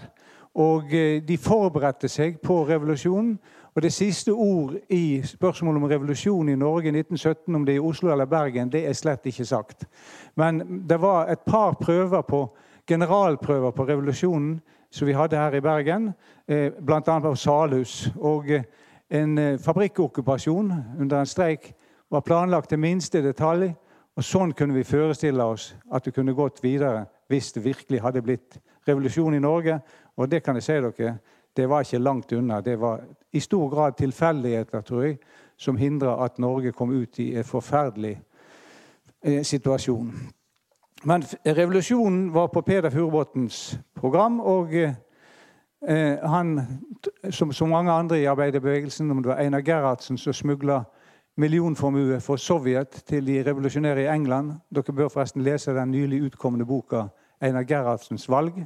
[0.55, 3.39] Og eh, de forberedte seg på revolusjonen.
[3.75, 7.75] Og det siste ord i spørsmålet om revolusjon i Norge i 1917, om det er
[7.75, 9.85] i Oslo eller Bergen, det er slett ikke sagt.
[10.35, 15.61] Men det var et par prøver på, generalprøver på revolusjonen som vi hadde her i
[15.61, 16.11] Bergen,
[16.47, 17.19] eh, bl.a.
[17.19, 18.09] på Salhus.
[18.15, 18.63] Og eh,
[19.09, 21.73] en fabrikkokkupasjon under en streik
[22.11, 23.73] var planlagt til minste detalj.
[24.21, 28.21] Og sånn kunne vi forestille oss at det kunne gått videre hvis det virkelig hadde
[28.21, 29.79] blitt revolusjon i Norge.
[30.21, 31.13] Og det kan jeg si dere,
[31.57, 32.59] det var ikke langt unna.
[32.61, 33.01] Det var
[33.33, 35.17] i stor grad tilfeldigheter, tror jeg,
[35.57, 38.13] som hindra at Norge kom ut i en forferdelig
[39.41, 40.13] situasjon.
[41.09, 44.39] Men revolusjonen var på Peder Furubotns program.
[44.39, 46.59] Og eh, han,
[47.29, 50.83] som så mange andre i arbeiderbevegelsen, om det var Einar Gerhardsen som smugla
[51.41, 56.65] millionformue for Sovjet til de revolusjonære i England Dere bør forresten lese den nylig utkomne
[56.65, 57.07] boka
[57.41, 58.65] 'Einar Gerhardsens valg'.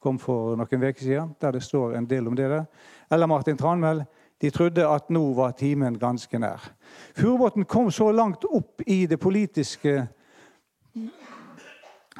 [0.00, 2.64] kom for noen uker siden, der det står en del om det der.
[3.10, 4.04] Eller Martin Tranmæl.
[4.42, 6.72] De trodde at nå var timen ganske nær.
[7.16, 10.08] Furubotn kom så langt opp i det politiske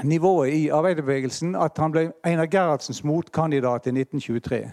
[0.04, 4.72] nivået i arbeiderbevegelsen at han ble Einar Gerhardsens motkandidat i 1923.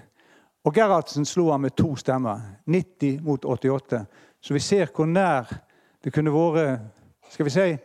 [0.64, 2.40] Og Gerhardsen slo ham med to stemmer.
[2.66, 4.06] 90 mot 88.
[4.42, 5.50] Så vi ser hvor nær
[6.04, 6.82] det kunne vært
[7.32, 7.78] skal vi si,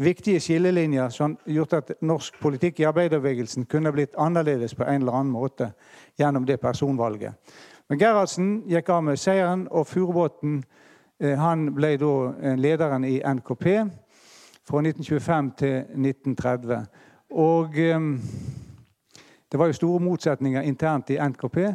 [0.00, 5.16] viktige skillelinjer som gjort at norsk politikk i arbeiderbevegelsen kunne blitt annerledes på en eller
[5.16, 5.70] annen måte
[6.18, 7.32] gjennom det personvalget.
[7.88, 10.62] Men Gerhardsen gikk av med seieren, og Furubotn
[11.20, 13.66] Han ble da lederen i NKP
[14.64, 16.86] fra 1925 til 1930.
[17.30, 18.20] Og um,
[19.52, 21.74] det var jo store motsetninger internt i NKP eh,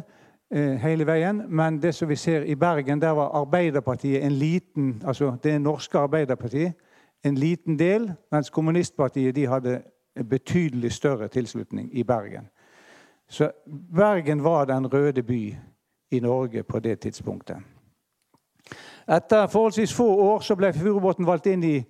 [0.52, 1.42] hele veien.
[1.48, 5.98] Men det som vi ser i Bergen, der var Arbeiderpartiet en liten altså det norske
[5.98, 6.72] Arbeiderpartiet
[7.24, 9.82] en liten del, mens kommunistpartiet de hadde
[10.30, 12.48] betydelig større tilslutning i Bergen.
[13.28, 13.50] Så
[13.94, 15.54] Bergen var den røde by
[16.10, 17.56] i Norge på det tidspunktet.
[19.08, 21.84] Etter forholdsvis få år så ble Furubotn valgt inn i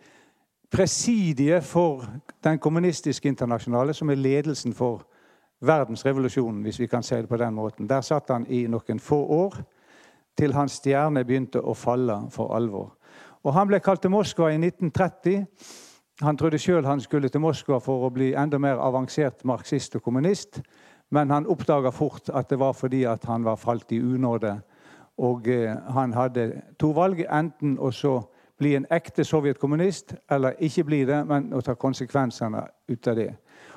[0.71, 2.05] presidiet for
[2.45, 5.07] Den kommunistiske internasjonale, som er ledelsen for
[5.61, 7.89] verdensrevolusjonen, hvis vi kan si det på den måten.
[7.89, 9.57] Der satt han i noen få år,
[10.37, 12.93] til hans stjerne begynte å falle for alvor.
[13.45, 15.47] Og Han ble kalt til Moskva i 1930.
[16.21, 20.03] Han trodde sjøl han skulle til Moskva for å bli enda mer avansert marxist og
[20.03, 20.61] kommunist,
[21.11, 24.57] men han oppdaga fort at det var fordi at han var falt i unåde.
[25.19, 27.23] Og eh, han hadde to valg.
[27.31, 27.93] Enten å
[28.59, 33.31] bli en ekte sovjetkommunist, eller ikke bli det, men å ta konsekvensene ut av det.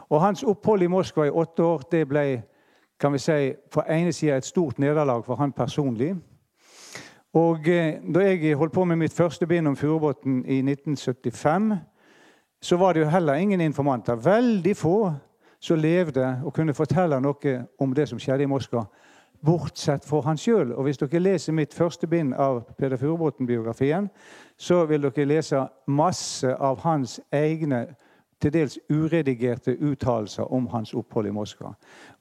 [0.09, 2.41] Og Hans opphold i Moskva i åtte år det ble
[2.99, 6.15] kan vi si, på ene sida et stort nederlag for han personlig.
[7.33, 11.73] Og eh, Da jeg holdt på med mitt første bind om Furubotn i 1975,
[12.61, 14.15] så var det jo heller ingen informanter.
[14.15, 15.13] Veldig få
[15.59, 18.85] som levde og kunne fortelle noe om det som skjedde i Moskva.
[19.45, 20.73] bortsett fra han sjøl.
[20.73, 24.09] Og hvis dere leser mitt første bind av Peder Furubotn-biografien,
[24.57, 27.85] så vil dere lese masse av hans egne
[28.41, 31.73] til dels uredigerte uttalelser om hans opphold i Moskva.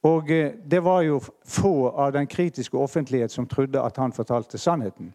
[0.03, 4.59] Og eh, det var jo få av den kritiske offentlighet som trodde at han fortalte
[4.59, 5.13] sannheten,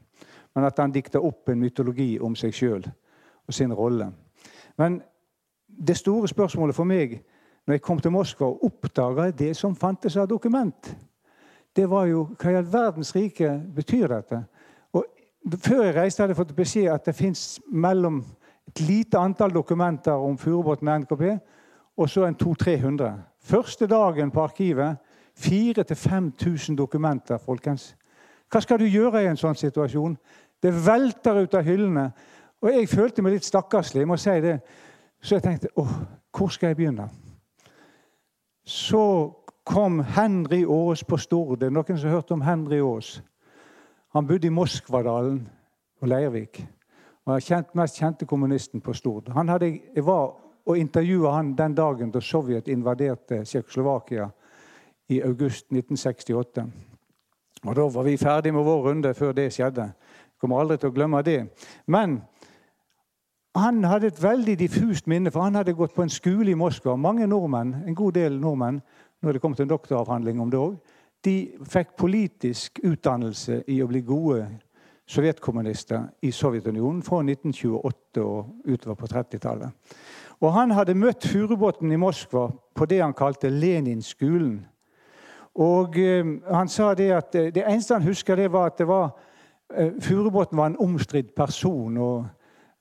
[0.56, 2.86] men at han dikta opp en mytologi om seg sjøl
[3.48, 4.12] og sin rolle.
[4.78, 5.02] Men
[5.68, 7.20] det store spørsmålet for meg
[7.66, 10.96] når jeg kom til Moskva og oppdaga det som fantes av dokument,
[11.76, 14.44] det var jo hva i all verdens rike betyr dette?
[14.94, 15.06] Og
[15.60, 18.22] Før jeg reiste, hadde jeg fått beskjed at det fins mellom
[18.68, 21.24] et lite antall dokumenter om furubåten NKP,
[21.98, 23.12] og så en 200-300.
[23.44, 24.98] Første dagen på arkivet
[25.40, 27.96] 4000-5000 dokumenter, folkens.
[28.52, 30.16] Hva skal du gjøre i en sånn situasjon?
[30.62, 32.08] Det velter ut av hyllene.
[32.64, 34.60] Og jeg følte meg litt stakkarslig, jeg må si det.
[35.24, 35.96] Så jeg tenkte åh,
[36.32, 37.10] hvor skal jeg begynne?
[38.64, 39.34] Så
[39.68, 41.64] kom Henry Aas på Stord.
[41.64, 43.18] Noen som har hørt om Henry Aas.
[44.14, 45.42] Han bodde i Moskvadalen
[46.02, 46.62] og Leirvik
[47.26, 49.30] var kjent, mest kjente kommunisten på Stord.
[49.36, 50.34] Han hadde, jeg var
[50.66, 54.30] og intervjua han den dagen da Sovjet invaderte Tsjekkoslovakia
[55.12, 56.64] i august 1968.
[57.64, 59.82] Og Da var vi ferdig med vår runde før det skjedde.
[59.84, 61.48] Jeg kommer aldri til å glemme det.
[61.88, 62.22] Men
[63.56, 66.96] han hadde et veldig diffust minne, for han hadde gått på en skole i Moskva.
[66.96, 68.82] Mange nordmenn, en god del nordmenn,
[69.22, 70.78] nå det det kommet en doktoravhandling om det òg,
[71.24, 74.48] de fikk politisk utdannelse i å bli gode
[75.08, 79.72] sovjetkommunister i Sovjetunionen fra 1928 og utover på 30-tallet.
[80.42, 84.66] Og Han hadde møtt Furubotn i Moskva på det han kalte Lenin-skolen.
[85.56, 88.88] Og eh, Han sa det at eh, det eneste han husker, det var at det
[88.88, 89.12] var,
[89.76, 89.92] eh,
[90.52, 91.98] var en omstridt person.
[91.98, 92.26] og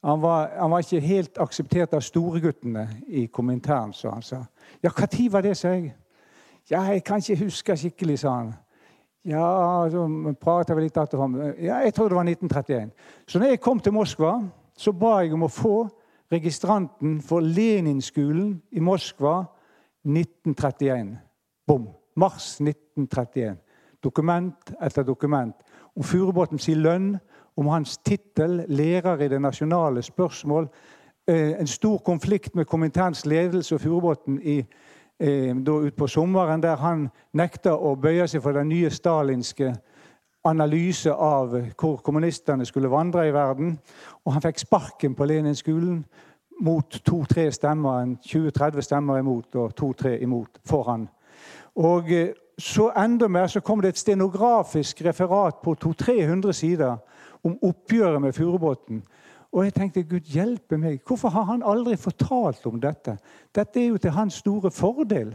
[0.04, 4.40] han var, han var, ikke helt akseptert av storeguttene i kommentaren, så han sa.
[4.82, 5.94] Ja, når var det, sa jeg.
[6.70, 8.52] Ja, jeg kan ikke huske skikkelig, sa han.
[9.24, 11.36] Ja, så prater vi litt etterfram.
[11.62, 12.90] Ja, jeg tror det var 1931.
[13.26, 14.32] Så når jeg kom til Moskva,
[14.74, 15.76] så ba jeg om å få
[16.32, 19.44] registranten for Leninskolen i Moskva
[20.02, 21.12] 1931.
[21.66, 21.86] Bom.
[22.16, 23.60] Mars 1931.
[24.02, 25.54] Dokument etter dokument.
[25.96, 27.14] Om Furubotn sin lønn,
[27.56, 30.66] om hans tittel, lærer i det nasjonale spørsmål.
[31.28, 34.62] Eh, en stor konflikt med komiteens ledelse og Furubotn i
[35.22, 39.72] eh, utpå sommeren, der han nekta å bøye seg for den nye stalinske
[40.44, 43.76] analyse av hvor kommunistene skulle vandre i verden.
[44.24, 46.02] Og han fikk sparken på Lenin-skolen
[46.62, 48.16] mot to-tre stemmer.
[48.26, 51.08] 20-30 stemmer imot og to-tre imot for han.
[51.78, 56.96] Og eh, så enda mer så kom det et stenografisk referat på 200-300 sider
[57.42, 59.00] om oppgjøret med Furubotn.
[59.52, 61.02] Og jeg tenkte Gud hjelpe meg.
[61.06, 63.18] Hvorfor har han aldri fortalt om dette?
[63.54, 65.34] Dette er jo til hans store fordel.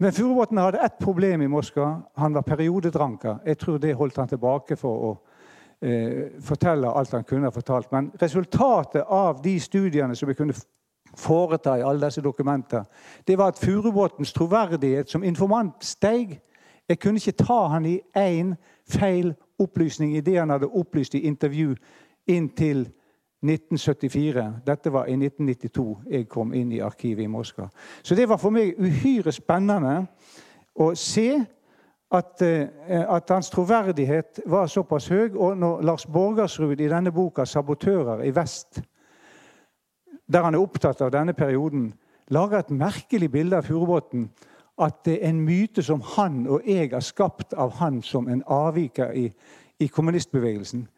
[0.00, 2.00] Men Furubotn hadde ett problem i Moskva.
[2.16, 3.38] Han var periodedranker.
[3.44, 5.12] Jeg tror det holdt han tilbake for å
[5.82, 7.92] eh, fortelle alt han kunne ha fortalt.
[7.92, 10.56] Men resultatet av de studiene som vi kunne
[11.16, 12.84] foreta i alle disse dokumenter,
[13.26, 16.38] det var at Furubotns troverdighet som informant steg.
[16.88, 18.54] Jeg kunne ikke ta han i én
[18.88, 21.74] feil opplysning i det han hadde opplyst i intervju
[22.28, 22.86] inntil
[23.42, 24.52] 1974.
[24.66, 27.68] Dette var i 1992 jeg kom inn i arkivet i Moskva.
[28.02, 30.06] Så det var for meg uhyre spennende
[30.74, 31.44] å se
[32.10, 32.66] at, eh,
[33.14, 35.36] at hans troverdighet var såpass høy.
[35.36, 38.82] Og når Lars Borgersrud i denne boka 'Sabotører i vest',
[40.32, 41.94] der han er opptatt av denne perioden,
[42.28, 44.30] lager et merkelig bilde av Furubotn.
[44.78, 48.42] At det er en myte som han og jeg har skapt av han som en
[48.46, 49.32] avviker i,
[49.80, 50.88] i kommunistbevegelsen.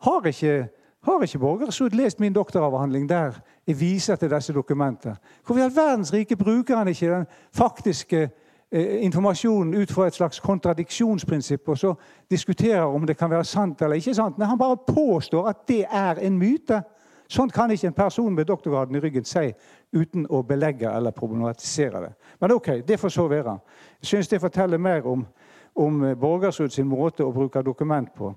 [0.00, 0.68] Har ikke
[1.04, 3.32] har ikke Borgersrud lest min doktoravhandling der
[3.66, 5.14] jeg viser til disse dokumenter?
[5.46, 8.30] Hvorfor i all verdens rike bruker han ikke den faktiske
[8.72, 11.94] eh, informasjonen ut fra et slags kontradiksjonsprinsipp og så
[12.30, 14.38] diskuterer om det kan være sant eller ikke sant?
[14.38, 16.82] Nei, han bare påstår at det er en myte.
[17.28, 19.52] Sånn kan ikke en person med doktorgraden i ryggen si
[19.92, 22.12] uten å belegge eller problematisere det.
[22.40, 23.58] Men ok, det får så være.
[24.00, 25.26] Jeg syns det forteller mer om
[25.74, 28.30] om Borgersrud sin måte å bruke dokument på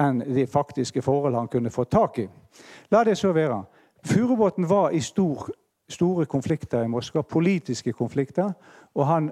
[0.00, 2.28] enn de faktiske forhold han kunne få tak i.
[2.90, 3.62] La det så være.
[4.06, 5.50] Furubotn var i stor,
[5.88, 8.52] store konflikter i Moskva, politiske konflikter,
[8.94, 9.30] og han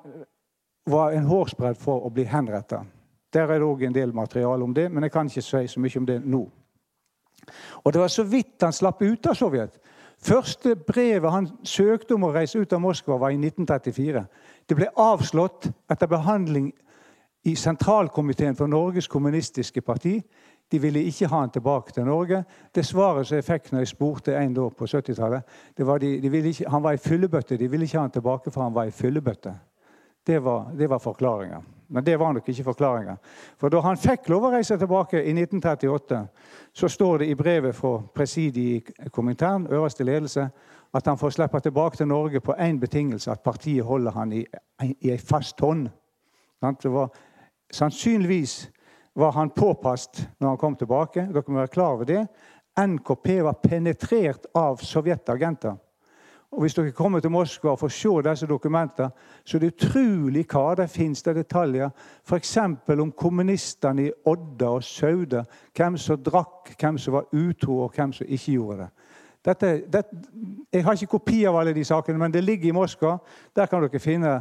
[0.87, 2.87] var en hårsbredd for å bli henrettet.
[3.33, 5.81] Der er det òg en del materiale om det, men jeg kan ikke si så
[5.81, 6.47] mye om det nå.
[7.85, 9.79] Og Det var så vidt han slapp ut av Sovjet.
[10.19, 14.25] Første brevet han søkte om å reise ut av Moskva, var i 1934.
[14.69, 16.73] Det ble avslått etter behandling
[17.47, 20.17] i sentralkomiteen for Norges kommunistiske parti.
[20.73, 22.45] De ville ikke ha han tilbake til Norge.
[22.75, 26.55] Det svaret som jeg fikk når jeg spurte en da på 70-tallet, var de, de
[26.67, 27.57] han var i fyllebøtte.
[27.57, 29.55] De ville ikke ha han tilbake, for han var i fyllebøtte.
[30.27, 31.63] Det var, det var forklaringa.
[31.89, 33.17] Men det var nok ikke forklaringa.
[33.61, 36.23] For da han fikk lov å reise tilbake i 1938,
[36.75, 40.49] så står det i brevet fra presidiet i Komintern, øverste ledelse,
[40.95, 44.45] at han får slippe tilbake til Norge på én betingelse, at partiet holder han i,
[44.83, 45.89] i ei fast hånd.
[46.83, 47.09] Det Var,
[47.73, 48.71] sannsynligvis
[49.17, 51.27] var han påpasset når han kom tilbake.
[51.33, 52.27] Dere må være klar over det.
[52.77, 55.77] NKP var penetrert av sovjetagenter.
[56.53, 59.11] Og Hvis dere kommer til Moskva og får se disse dokumentene,
[59.45, 61.91] så er det utrolig hva det finnes av detaljer.
[62.25, 62.57] F.eks.
[62.89, 65.43] om kommunistene i Odda og Sauda.
[65.77, 68.91] Hvem som drakk, hvem som var utro, og hvem som ikke gjorde det.
[69.47, 70.23] Dette, dette,
[70.73, 73.17] jeg har ikke kopi av alle de sakene, men det ligger i Moskva.
[73.57, 74.41] Der kan dere finne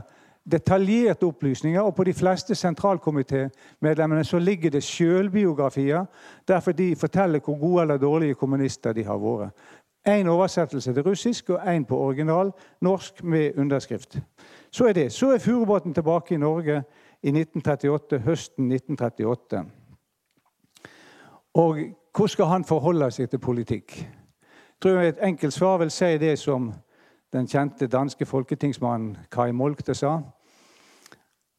[0.52, 1.82] detaljerte opplysninger.
[1.82, 6.06] Og på de fleste sentralkomitémedlemmene ligger det sjølbiografier.
[6.48, 9.50] Derfor de forteller hvor gode eller dårlige kommunister de har vært.
[10.10, 14.20] Én oversettelse til russisk og én på original norsk med underskrift.
[14.72, 15.12] Så er det.
[15.12, 16.84] Så er Furubotn tilbake i Norge
[17.24, 19.66] i 1938, høsten 1938.
[21.54, 21.78] Og
[22.16, 23.98] hvordan skal han forholde seg til politikk?
[23.98, 26.74] Jeg tror Et enkelt svar vil si det som
[27.34, 30.20] den kjente danske folketingsmannen Kai Molkte sa.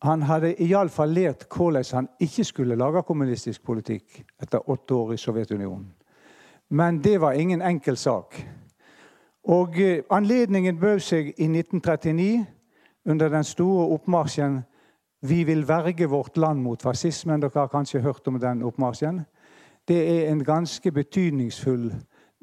[0.07, 5.19] Han hadde iallfall lært hvordan han ikke skulle lage kommunistisk politikk etter åtte år i
[5.19, 5.89] Sovjetunionen.
[6.69, 8.39] Men det var ingen enkel sak.
[9.45, 12.47] Og eh, Anledningen bød seg i 1939
[13.07, 14.61] under den store oppmarsjen
[15.23, 17.41] 'Vi vil verge vårt land mot fascismen'.
[17.41, 19.21] Dere har kanskje hørt om den oppmarsjen.
[19.89, 21.95] Det er en ganske betydningsfull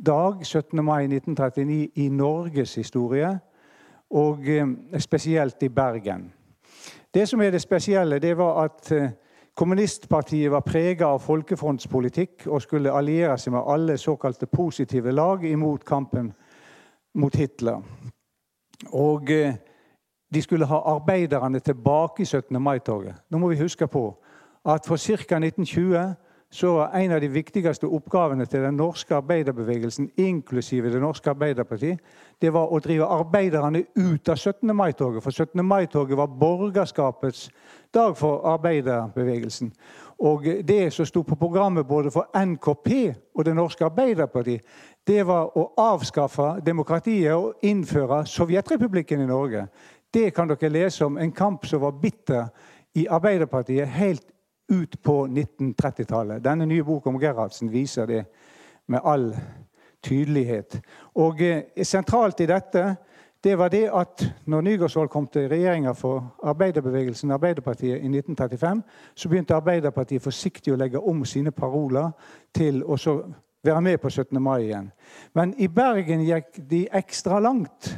[0.05, 0.85] dag, 17.
[0.85, 3.39] mai 1939, i Norges historie,
[4.09, 4.67] og eh,
[4.99, 6.33] spesielt i Bergen.
[7.13, 9.09] Det som er det spesielle, det var at eh,
[9.55, 15.83] Kommunistpartiet var prega av folkefrontspolitikk og skulle alliere seg med alle såkalte positive lag imot
[15.85, 16.31] kampen
[17.21, 17.83] mot Hitler.
[18.97, 19.53] Og eh,
[20.33, 22.61] de skulle ha arbeiderne tilbake i 17.
[22.61, 23.13] mai-toget.
[23.29, 24.07] Nå må vi huske på
[24.65, 25.37] at for ca.
[25.37, 26.15] 1920
[26.53, 31.95] så en av de viktigste oppgavene til den norske arbeiderbevegelsen, inklusive Det norske Arbeiderparti,
[32.41, 34.75] det var å drive arbeiderne ut av 17.
[34.75, 35.23] mai-toget.
[35.23, 35.65] For 17.
[35.65, 37.49] mai-toget var borgerskapets
[37.93, 39.71] dag for arbeiderbevegelsen.
[40.19, 44.59] Og det som sto på programmet både for NKP og Det norske Arbeiderparti,
[45.07, 49.65] det var å avskaffe demokratiet og innføre Sovjetrepublikken i Norge.
[50.13, 51.17] Det kan dere lese om.
[51.17, 52.45] En kamp som var bitter
[52.93, 54.32] i Arbeiderpartiet helt
[54.71, 56.43] ut på 1930-tallet.
[56.43, 58.23] Denne nye boka om Gerhardsen viser det
[58.87, 59.31] med all
[60.03, 60.79] tydelighet.
[61.15, 62.95] Og eh, Sentralt i dette
[63.43, 68.81] det var det at når Nygaardsvold kom til regjeringa for arbeiderbevegelsen Arbeiderpartiet i 1935,
[69.15, 72.13] så begynte Arbeiderpartiet forsiktig å legge om sine paroler
[72.55, 72.95] til å
[73.63, 74.39] være med på 17.
[74.43, 74.87] mai igjen.
[75.35, 77.91] Men i Bergen gikk de ekstra langt.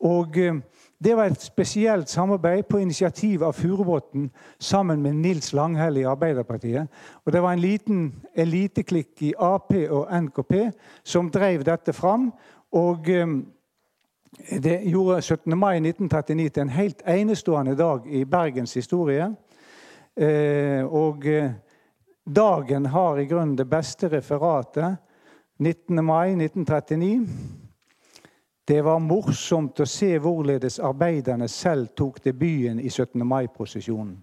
[0.00, 0.56] Og eh,
[1.04, 6.88] det var et spesielt samarbeid på initiativ av Furubotn sammen med Nils Langhelle i Arbeiderpartiet.
[7.24, 10.70] Og Det var en liten eliteklikk i Ap og NKP
[11.04, 12.32] som drev dette fram.
[12.72, 13.26] Og eh,
[14.62, 15.58] det gjorde 17.
[15.58, 19.34] mai 1939 til en helt enestående dag i Bergens historie.
[20.16, 21.50] Eh, og eh,
[22.26, 24.96] dagen har i grunnen det beste referatet.
[25.58, 26.04] 19.
[26.04, 27.65] mai 1939.
[28.66, 33.22] Det var morsomt å se hvorledes arbeiderne selv tok debuten i 17.
[33.22, 34.16] mai-prosesjonen.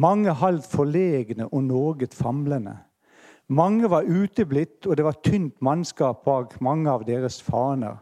[0.00, 2.78] Mange halvt forlegne og noe famlende.
[3.48, 7.98] Mange var uteblitt, og det var tynt mannskap bak mange av deres faner.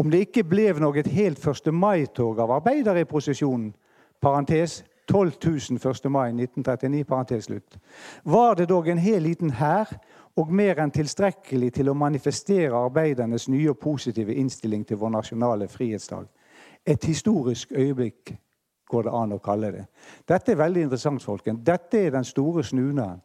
[0.00, 1.68] Om det ikke ble noe helt 1.
[1.72, 3.74] mai-tog av arbeidere i prosesjonen,
[4.24, 6.08] parentes 12 000 1.
[6.08, 7.76] mai 1939, parentes slutt,
[8.24, 9.98] var det dog en hel liten hær
[10.38, 15.68] og mer enn tilstrekkelig til å manifestere arbeidernes nye og positive innstilling til vår nasjonale
[15.68, 16.28] frihetsdag.
[16.86, 18.34] Et historisk øyeblikk
[18.88, 19.84] går det an å kalle det.
[20.28, 21.60] Dette er veldig interessant, folkens.
[21.66, 23.20] Dette er den store snunaen.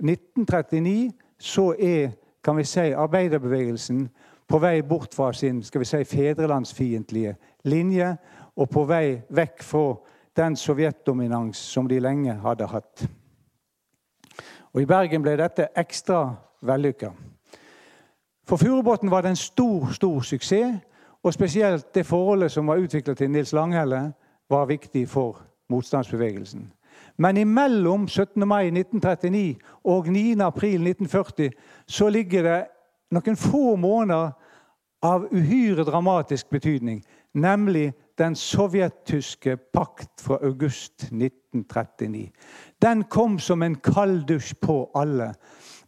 [0.00, 4.08] 1939 så er kan vi si, arbeiderbevegelsen
[4.48, 8.10] på vei bort fra sin skal vi si, fedrelandsfiendtlige linje
[8.56, 9.94] og på vei vekk fra
[10.36, 13.06] den sovjetdominans som de lenge hadde hatt.
[14.74, 16.34] Og I Bergen ble dette ekstra
[16.66, 17.10] vellykka.
[18.44, 20.80] For Furubotn var det en stor, stor suksess.
[21.24, 24.12] Og spesielt det forholdet som var utvikla til Nils Langhelle,
[24.50, 26.72] var viktig for motstandsbevegelsen.
[27.16, 28.48] Men imellom 17.
[28.48, 30.40] mai 1939 og 9.
[30.40, 31.50] april 1940
[31.86, 32.60] så ligger det
[33.10, 34.30] noen få måneder
[35.02, 37.04] av uhyre dramatisk betydning,
[37.34, 42.30] nemlig den sovjettyske pakt fra august 1939.
[42.82, 45.34] Den kom som en kalddusj på alle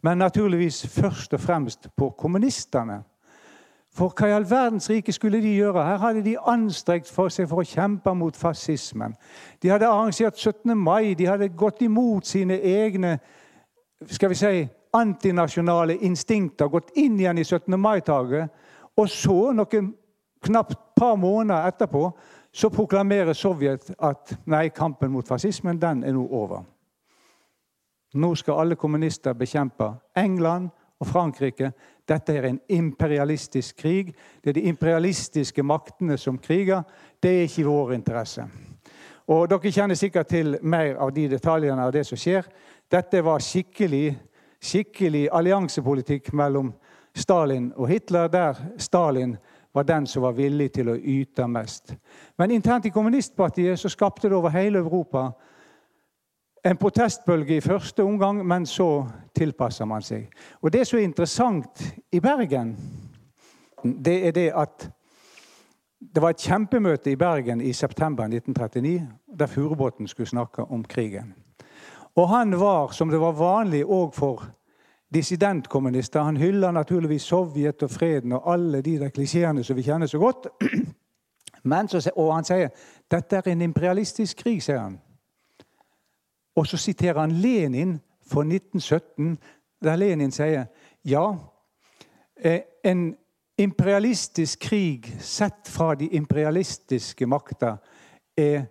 [0.07, 3.01] men naturligvis først og fremst på kommunistene.
[3.91, 5.83] For hva i all verdens rike skulle de gjøre?
[5.83, 9.17] Her hadde de anstrengt for seg for å kjempe mot fascismen.
[9.59, 10.71] De hadde arrangert 17.
[10.79, 13.17] mai, de hadde gått imot sine egne
[14.05, 14.63] skal vi si,
[14.95, 17.75] antinasjonale instinkter, gått inn igjen i 17.
[17.75, 18.63] mai-taket.
[18.95, 19.91] Og så, noen
[20.45, 22.05] knapt par måneder etterpå,
[22.53, 26.63] så proklamerer Sovjet at nei, kampen mot fascismen den er nå over.
[28.17, 31.71] Nå skal alle kommunister bekjempe England og Frankrike.
[32.07, 34.15] Dette er en imperialistisk krig.
[34.43, 36.81] Det er de imperialistiske maktene som kriger.
[37.23, 38.47] Det er ikke i vår interesse.
[39.27, 42.47] Og Dere kjenner sikkert til mer av de detaljene av det som skjer.
[42.91, 44.15] Dette var skikkelig,
[44.63, 46.71] skikkelig alliansepolitikk mellom
[47.15, 49.35] Stalin og Hitler, der Stalin
[49.73, 51.93] var den som var villig til å yte mest.
[52.37, 55.27] Men internt i kommunistpartiet så skapte det over hele Europa
[56.69, 59.05] en protestbølge i første omgang, men så
[59.35, 60.27] tilpasser man seg.
[60.61, 62.77] Og Det som er interessant i Bergen,
[63.83, 64.89] det er det at
[65.99, 69.07] det var et kjempemøte i Bergen i september 1939
[69.39, 71.33] der Furubotn skulle snakke om krigen.
[72.15, 74.43] Og han var, som det var vanlig òg for
[75.13, 76.21] dissidentkommunister.
[76.21, 80.19] Han hyller naturligvis Sovjet og freden og alle de der klisjeene som vi kjenner så
[80.19, 80.47] godt.
[81.87, 82.69] Så, og han sier
[83.11, 84.93] dette er en imperialistisk krig, sier han.
[86.57, 89.37] Og så siterer han Lenin for 1917,
[89.83, 90.65] der Lenin sier
[91.05, 91.35] ja,
[92.35, 93.15] eh, en
[93.57, 97.77] imperialistisk krig sett fra de imperialistiske makter
[98.37, 98.65] er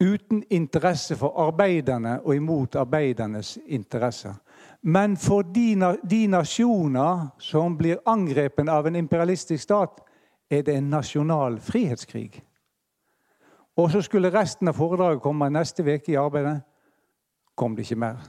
[0.00, 4.34] uten interesse for arbeiderne og imot arbeidernes interesser.
[4.82, 10.00] Men for de, de nasjoner som blir angrepet av en imperialistisk stat,
[10.50, 12.42] er det en nasjonal frihetskrig.
[13.76, 16.60] Og så skulle resten av foredraget komme neste uke i arbeidet.
[17.56, 18.20] Kom det ikke mer.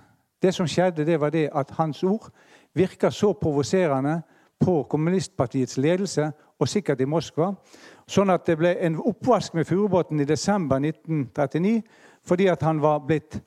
[0.42, 2.30] Det som skjedde, det var det at hans ord
[2.74, 4.22] virka så provoserende
[4.60, 7.52] på kommunistpartiets ledelse, og sikkert i Moskva,
[8.10, 11.82] sånn at det ble en oppvask med Furubotn i desember 1939
[12.28, 13.38] fordi at han var blitt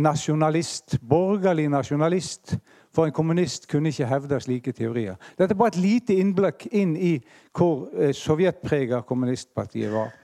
[0.00, 2.54] nasjonalist, borgerlig nasjonalist.
[2.94, 5.18] For en kommunist kunne ikke hevde slike teorier.
[5.38, 7.12] Dette er bare et lite innblikk inn i
[7.54, 10.14] hvor sovjetpreget sovjetprega kommunistpartiet var.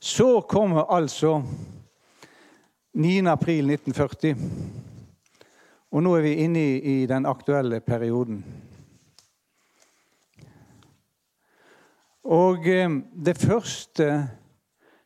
[0.00, 1.42] Så kommer altså
[2.98, 3.28] 9.
[3.30, 4.36] april 1940.
[5.94, 8.40] Og nå er vi inne i den aktuelle perioden.
[12.26, 14.08] Og eh, det første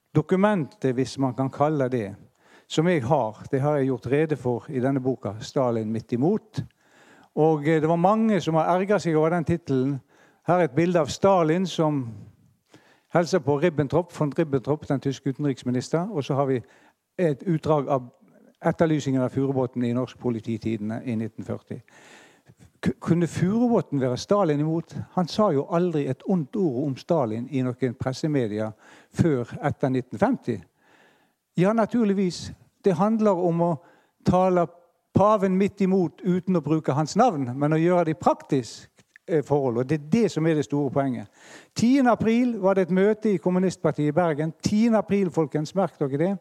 [0.09, 2.15] dokumentet, hvis man kan kalle det,
[2.65, 6.65] som jeg har, det har jeg gjort rede for i denne boka, 'Stalin midt imot'.
[7.35, 10.01] Og eh, det var mange som har erga seg over den tittelen.
[10.47, 12.07] Her er et bilde av Stalin som
[13.13, 16.09] hilser på Ribbentrop, von Ribbentrop, den tyske utenriksminister.
[16.09, 16.63] Og så har vi
[17.19, 18.11] et utdrag av
[18.65, 21.81] etterlysningen av Furubotn i Norsk Polititidene i 1940.
[23.01, 24.97] Kunne Furubotn være Stalin imot?
[25.15, 28.73] Han sa jo aldri et ondt ord om Stalin i noen pressemedier
[29.15, 30.63] før etter 1950.
[31.57, 32.53] Ja, naturligvis.
[32.85, 33.73] Det handler om å
[34.27, 34.67] tale
[35.15, 38.89] paven midt imot uten å bruke hans navn, men å gjøre det i praktisk
[39.29, 39.79] eh, forhold.
[39.79, 41.29] Og Det er det som er det store poenget.
[41.79, 42.09] 10.
[42.11, 44.55] april var det et møte i Kommunistpartiet i Bergen.
[44.63, 44.97] 10.
[44.99, 46.33] april, folkens, merk dere det.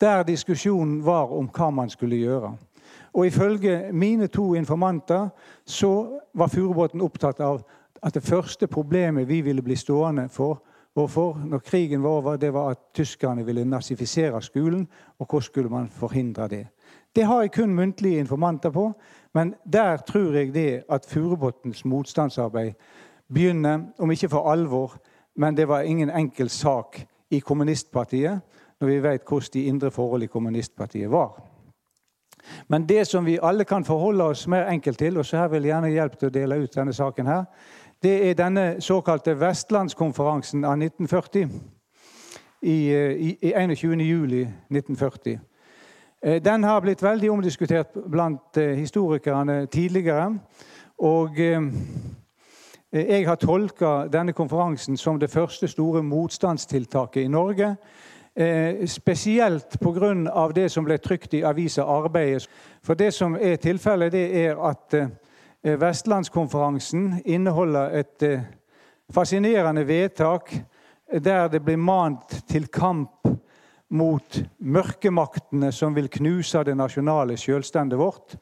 [0.00, 2.56] Der diskusjonen var om hva man skulle gjøre.
[3.12, 5.28] Og ifølge mine to informanter
[5.66, 7.62] så var Furubotn opptatt av
[8.02, 10.62] at det første problemet vi ville bli stående for
[10.94, 14.88] hvorfor når krigen var over, det var at tyskerne ville nazifisere skolen.
[15.18, 16.66] Og hvordan skulle man forhindre det?
[17.16, 18.92] Det har jeg kun muntlige informanter på,
[19.34, 22.72] men der tror jeg det at Furubotns motstandsarbeid
[23.34, 24.96] begynner, om ikke for alvor,
[25.36, 28.40] men det var ingen enkel sak i kommunistpartiet,
[28.80, 31.42] når vi vet hvordan de indre forhold i kommunistpartiet var.
[32.68, 35.62] Men det som vi alle kan forholde oss mer enkelt til, og så her vil
[35.62, 37.44] jeg gjerne hjelpe til å dele ut denne saken her,
[38.02, 41.50] det er denne såkalte Vestlandskonferansen av 1940.
[42.62, 44.00] I, eh, i, i 21.
[44.00, 45.38] juli 1940.
[46.22, 50.34] Eh, den har blitt veldig omdiskutert blant eh, historikerne tidligere.
[50.98, 51.38] Og
[52.92, 57.76] jeg har tolka denne konferansen som det første store motstandstiltaket i Norge
[58.34, 60.48] Eh, spesielt pga.
[60.54, 62.48] det som ble trykt i avisa Arbeidet.
[62.82, 68.40] For det som er tilfellet, det er at eh, Vestlandskonferansen inneholder et eh,
[69.12, 70.54] fascinerende vedtak
[71.24, 73.26] der det blir mant til kamp
[73.90, 78.36] mot mørkemaktene som vil knuse det nasjonale selvstendet vårt.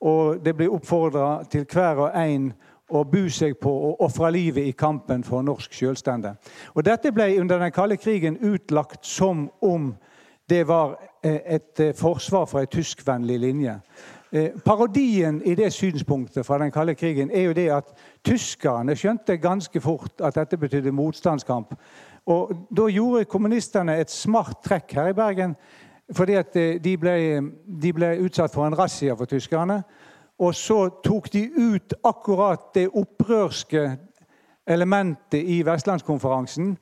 [0.00, 2.52] Og det blir oppfordra til hver og en
[2.88, 6.34] å bu seg på og ofre livet i kampen for norsk selvstende.
[6.74, 9.92] Og Dette ble under den kalde krigen utlagt som om
[10.48, 13.74] det var eh, et eh, forsvar for en tyskvennlig linje.
[14.32, 17.92] Eh, parodien i det synspunktet fra den kalde krigen er jo det at
[18.24, 21.74] tyskerne skjønte ganske fort at dette betydde motstandskamp.
[22.26, 25.56] Og Da gjorde kommunistene et smart trekk her i Bergen.
[26.12, 27.14] Fordi at de ble,
[27.82, 29.82] de ble utsatt for en razzia for tyskerne.
[30.38, 33.88] Og så tok de ut akkurat det opprørske
[34.66, 36.76] elementet i Vestlandskonferansen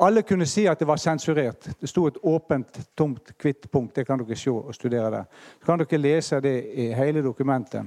[0.00, 1.68] alle kunne si at det var sensurert.
[1.80, 3.96] Det sto et åpent, tomt, hvitt punkt.
[3.96, 5.24] Det kan dere se og studere der.
[5.60, 7.84] Så kan dere lese det i hele dokumentet.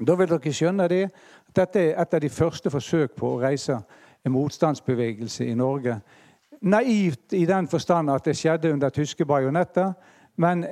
[0.00, 1.06] Da vil dere skjønne det.
[1.56, 3.78] Dette er et av de første forsøk på å reise
[4.24, 5.96] en motstandsbevegelse i Norge.
[6.60, 9.92] Naivt i den forstand at det skjedde under tyske bajonetter.
[10.36, 10.64] Men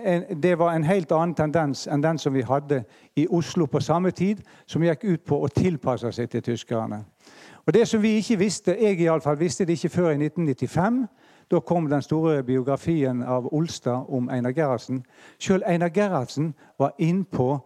[0.43, 2.83] det var en helt annen tendens enn den som vi hadde
[3.17, 7.05] i Oslo på samme tid, som gikk ut på å tilpasse seg til tyskerne.
[7.67, 10.19] Og Det som vi ikke visste, jeg i alle fall visste det ikke før i
[10.19, 11.07] 1995.
[11.51, 15.05] Da kom den store biografien av Olstad om Einar Gerhardsen.
[15.39, 17.59] Selv Einar Gerhardsen var innpå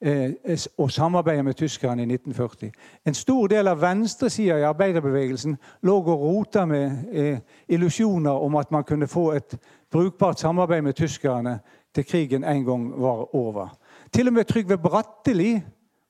[0.00, 0.30] eh,
[0.78, 2.72] å samarbeide med tyskerne i 1940.
[3.06, 7.38] En stor del av venstresida i arbeiderbevegelsen lå og rota med eh,
[7.68, 9.58] illusjoner om at man kunne få et
[9.94, 11.58] brukbart samarbeid med tyskerne
[11.94, 13.68] til krigen en gang var over.
[14.12, 15.60] Til og med Trygve Bratteli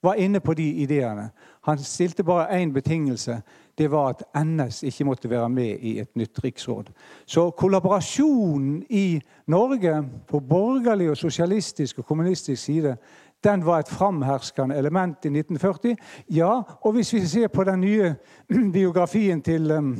[0.02, 1.30] var inne på de ideene.
[1.64, 3.42] Han stilte bare én betingelse.
[3.78, 6.84] Det var at NS ikke måtte være med i et nytt riksråd.
[7.26, 12.96] Så kollaborasjonen i Norge på borgerlig, og sosialistisk og kommunistisk side
[13.44, 15.96] den var et framherskende element i 1940.
[16.30, 18.14] Ja, og hvis vi ser på den nye
[18.72, 19.98] biografien til um,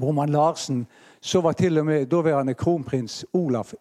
[0.00, 0.86] Broman Larsen,
[1.26, 3.72] så var til og med daværende kronprins Olaf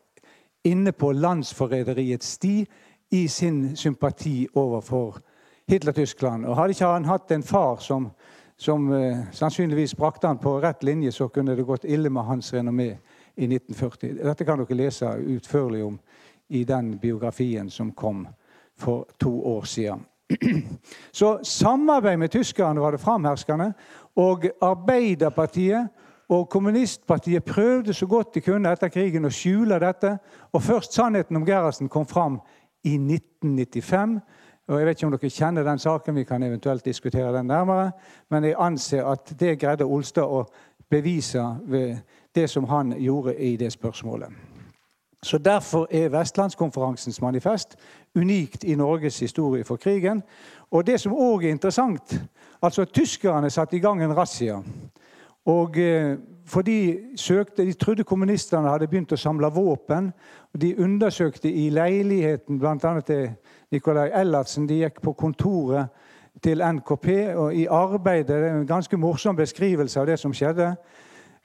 [0.64, 2.66] inne på landsforræderiets sti
[3.12, 5.18] i sin sympati overfor
[5.68, 6.46] Hitler-Tyskland.
[6.46, 8.08] Og Hadde ikke han hatt en far som,
[8.58, 12.54] som eh, sannsynligvis brakte han på rett linje, så kunne det gått ille med hans
[12.54, 12.98] renommé
[13.36, 14.18] i 1940.
[14.24, 16.00] Dette kan dere lese utførlig om
[16.50, 18.28] i den biografien som kom
[18.78, 20.02] for to år siden.
[21.12, 23.74] Så samarbeid med tyskerne var det framherskende.
[24.16, 25.88] Og Arbeiderpartiet
[26.30, 30.16] og kommunistpartiet prøvde så godt de kunne etter krigen å skjule dette.
[30.54, 32.40] Og først sannheten om Gerhardsen kom fram
[32.84, 34.20] i 1995.
[34.68, 37.92] Og Jeg vet ikke om dere kjenner den saken, vi kan eventuelt diskutere den nærmere.
[38.30, 40.48] Men jeg anser at det greide Olstad å
[40.90, 41.98] bevise ved
[42.36, 44.30] det som han gjorde i det spørsmålet.
[45.26, 47.76] Så Derfor er Vestlandskonferansens manifest
[48.16, 50.24] unikt i Norges historie for krigen.
[50.72, 52.20] Og det som òg er interessant
[52.62, 54.62] altså Tyskerne satte i gang en razzia.
[55.46, 60.12] Og eh, for de, søkte, de trodde kommunistene hadde begynt å samle våpen.
[60.54, 63.00] og De undersøkte i leiligheten bl.a.
[63.06, 63.32] til
[63.72, 64.68] Nikolai Ellertsen.
[64.68, 65.90] De gikk på kontoret
[66.44, 68.28] til NKP og i arbeidet.
[68.30, 70.76] Det er en ganske morsom beskrivelse av det som skjedde.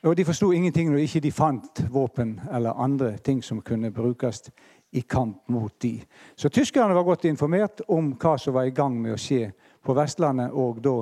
[0.04, 4.48] Og De forsto ingenting når ikke de fant våpen eller andre ting som kunne brukes
[4.92, 6.00] i kamp mot de.
[6.36, 9.52] Så tyskerne var godt informert om hva som var i gang med å skje
[9.84, 10.96] på Vestlandet, og da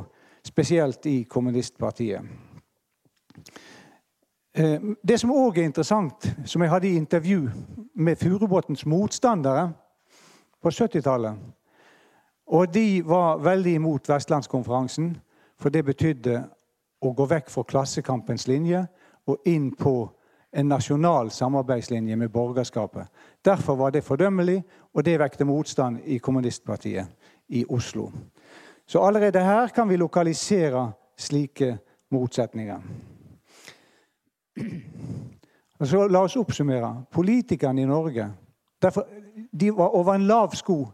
[0.44, 2.47] spesielt i kommunistpartiet.
[4.55, 7.51] Eh, det som òg er interessant, som jeg hadde i intervju
[7.95, 9.70] med Furubotns motstandere
[10.62, 11.36] på 70-tallet
[12.47, 15.16] Og de var veldig imot Vestlandskonferansen,
[15.59, 16.39] for det betydde
[17.05, 18.86] å gå vekk fra Klassekampens linje
[19.28, 20.09] og inn på
[20.53, 23.07] en nasjonal samarbeidslinje med borgerskapet.
[23.45, 24.62] Derfor var det fordømmelig,
[24.95, 27.07] og det vekte motstand i kommunistpartiet
[27.49, 28.11] i Oslo.
[28.86, 31.76] Så allerede her kan vi lokalisere slike
[32.11, 32.80] motsetninger.
[35.84, 37.04] Så la oss oppsummere.
[37.11, 38.30] Politikerne i Norge
[38.82, 39.06] derfor,
[39.61, 40.88] de var over en lav sko.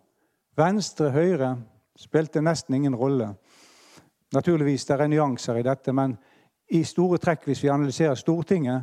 [0.56, 1.56] Venstre, høyre
[1.96, 3.34] spilte nesten ingen rolle.
[4.34, 6.16] Naturligvis det er nyanser i dette, men
[6.70, 8.82] i store trekk, hvis vi analyserer Stortinget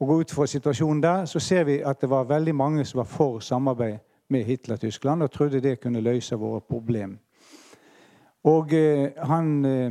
[0.00, 2.98] og går ut fra situasjonen der, så ser vi at det var veldig mange som
[2.98, 3.98] var for samarbeid
[4.28, 7.16] med Hitler-Tyskland og trodde det kunne løse våre problemer.
[8.44, 9.90] Og eh, han, eh,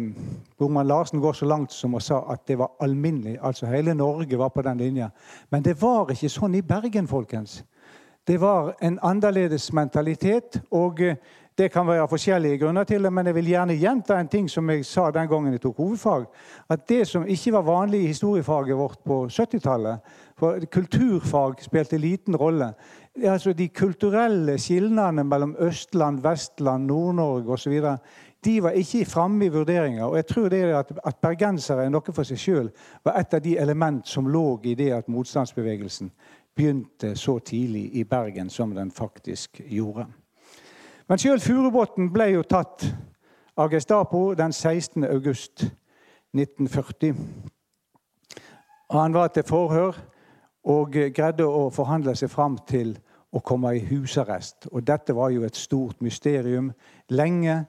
[0.59, 3.37] Bormann Larsen går så langt som å sa at det var alminnelig.
[3.41, 5.09] Altså hele Norge var på den linja.
[5.49, 7.61] Men det var ikke sånn i Bergen, folkens.
[8.27, 10.59] Det var en annerledes mentalitet.
[10.71, 11.15] Og eh,
[11.57, 14.69] det kan være forskjellige grunner til det, men jeg vil gjerne gjenta en ting som
[14.71, 16.25] jeg sa den gangen jeg tok hovedfag.
[16.69, 19.99] At det som ikke var vanlig i historiefaget vårt på 70-tallet
[20.41, 22.73] For kulturfag spilte liten rolle.
[23.23, 27.81] Altså De kulturelle skillnadene mellom Østland, Vestland, Nord-Norge osv
[28.45, 30.03] de var ikke framme i vurderinger.
[30.05, 32.71] Og jeg tror det at, at bergensere er noe for seg sjøl,
[33.05, 36.11] var et av de element som lå i det at motstandsbevegelsen
[36.55, 40.07] begynte så tidlig i Bergen som den faktisk gjorde.
[41.07, 42.85] Men sjøl Furubotn ble jo tatt
[43.57, 45.03] av Gestapo den 16.
[45.05, 45.65] august
[46.33, 47.15] 1940.
[48.89, 49.97] Og han var til forhør
[50.71, 52.95] og greide å forhandle seg fram til
[53.31, 54.67] å komme i husarrest.
[54.71, 56.71] Og dette var jo et stort mysterium
[57.09, 57.65] lenge.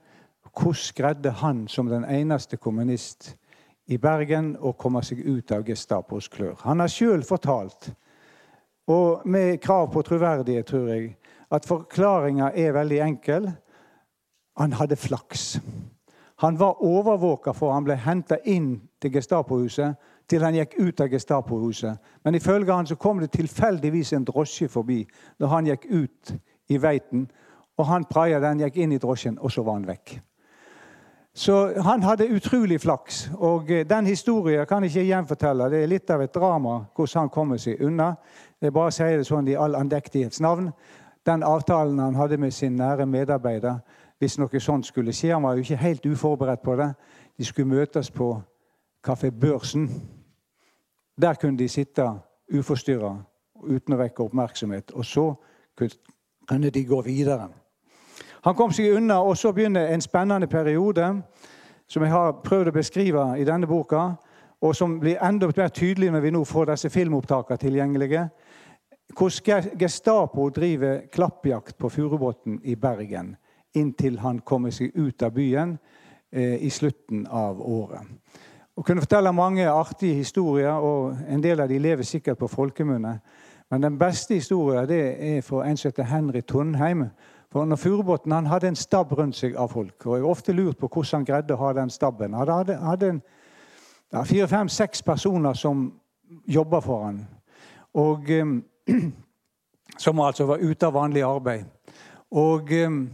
[0.53, 3.37] Hvordan greide han som den eneste kommunist
[3.87, 6.59] i Bergen å komme seg ut av Gestapos klør?
[6.67, 7.91] Han har sjøl fortalt,
[8.87, 11.15] og med krav på troverdighet, tror jeg,
[11.53, 13.49] at forklaringa er veldig enkel.
[14.59, 15.61] Han hadde flaks.
[16.43, 19.95] Han var overvåka for han ble henta inn til Gestapohuset
[20.29, 22.01] til han gikk ut av Gestapohuset.
[22.25, 25.05] Men ifølge han så kom det tilfeldigvis en drosje forbi
[25.39, 26.35] da han gikk ut
[26.73, 27.29] i veiten.
[27.79, 30.17] Og han praia den, gikk inn i drosjen, og så var han vekk.
[31.35, 33.31] Så han hadde utrolig flaks.
[33.35, 35.71] Og eh, den historien kan jeg ikke gjenfortelle.
[35.71, 38.15] Det er litt av et drama hvordan han kommer seg unna.
[38.61, 40.69] Jeg bare sier det sånn i all andektighets navn.
[41.27, 43.81] Den avtalen han hadde med sin nære medarbeider
[44.23, 46.93] hvis noe sånt skulle skje Han var jo ikke helt uforberedt på det.
[47.39, 48.35] De skulle møtes på
[49.03, 49.89] Kafé Børsen.
[51.21, 52.07] Der kunne de sitte
[52.53, 53.17] uforstyrra
[53.63, 54.93] uten å vekke oppmerksomhet.
[54.93, 55.33] Og så
[56.47, 57.49] kunne de gå videre.
[58.43, 61.23] Han kom seg unna, og så begynner en spennende periode
[61.87, 64.13] som jeg har prøvd å beskrive i denne boka,
[64.63, 68.29] og som blir enda mer tydelig når vi nå får disse filmopptakene tilgjengelige.
[69.19, 73.37] Hvordan Gestapo driver klappjakt på Furubotn i Bergen
[73.75, 75.77] inntil han kommer seg ut av byen
[76.33, 78.09] eh, i slutten av året
[78.77, 83.19] og kunne fortelle mange artige historier, og en del av de lever sikkert på folkemunne.
[83.71, 87.05] Men den beste historien det er for en som heter Henry Trondheim.
[87.53, 90.79] For når Furubotn hadde en stab rundt seg av folk, og jeg har ofte lurt
[90.81, 92.33] på hvordan han greide å ha den stabben.
[92.33, 93.11] Han hadde, hadde
[94.13, 95.91] ja, fire, fem, seks personer som
[96.49, 97.19] jobba for han.
[97.95, 98.63] Og um,
[99.99, 101.67] Som altså var ute av vanlig arbeid.
[102.31, 103.11] Og um,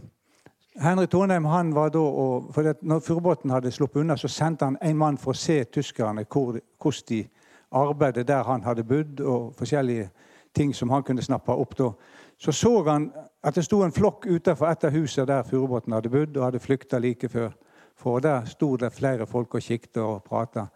[0.79, 4.77] Henrik Thornheim han var da, og, for Når Furubotn hadde sluppet unna, så sendte han
[4.81, 7.19] en mann for å se tyskerne hvor, hvordan de
[7.75, 10.07] arbeidet der han hadde bodd, og forskjellige
[10.55, 11.77] ting som han kunne snappe opp.
[11.77, 11.91] da.
[12.39, 13.09] Så så han
[13.43, 16.61] at det sto en flokk utenfor et av husene der Furubotn hadde bodd, og hadde
[16.63, 17.51] flykta like før.
[17.99, 20.69] For der sto det flere folk og kikket og prata.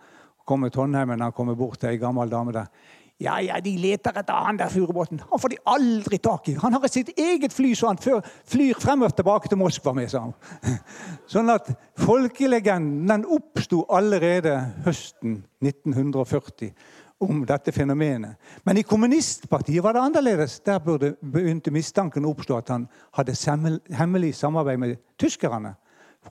[0.45, 2.67] Kommer Trondheimen han kommer bort til ei gammel dame der.
[3.21, 5.21] Ja, ja, de leter etter han der Furubotn.
[5.29, 6.57] Han får de aldri tak i.
[6.59, 10.09] Han har sitt eget fly, så han flyr frem og tilbake til Moskva med.
[10.11, 10.33] sa han.
[11.31, 11.69] Sånn at
[12.03, 16.73] folkelegenden den oppsto allerede høsten 1940
[17.23, 18.35] om dette fenomenet.
[18.63, 20.59] Men i kommunistpartiet var det annerledes.
[20.65, 23.37] Der begynte mistanken å oppstå at han hadde
[23.97, 25.75] hemmelig samarbeid med tyskerne.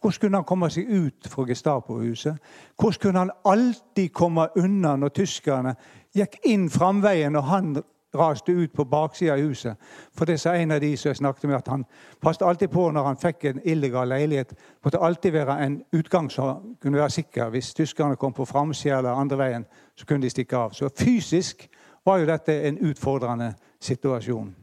[0.00, 2.38] Hvordan kunne han komme seg ut fra Gestapo-huset?
[2.80, 5.74] Hvordan kunne han alltid komme unna når tyskerne
[6.16, 7.74] gikk inn framveien og han
[8.14, 9.76] raste ut på baksida av huset.
[10.14, 11.84] For det sa en av de som jeg snakket med, at han
[12.20, 14.54] passet alltid på når han fikk en illegal leilighet.
[14.84, 17.48] måtte alltid være en utgang som kunne være sikker.
[17.48, 19.64] Hvis tyskerne kom på framsida eller andre veien,
[19.96, 20.70] så kunne de stikke av.
[20.70, 21.68] Så fysisk
[22.04, 24.54] var jo dette en utfordrende situasjon.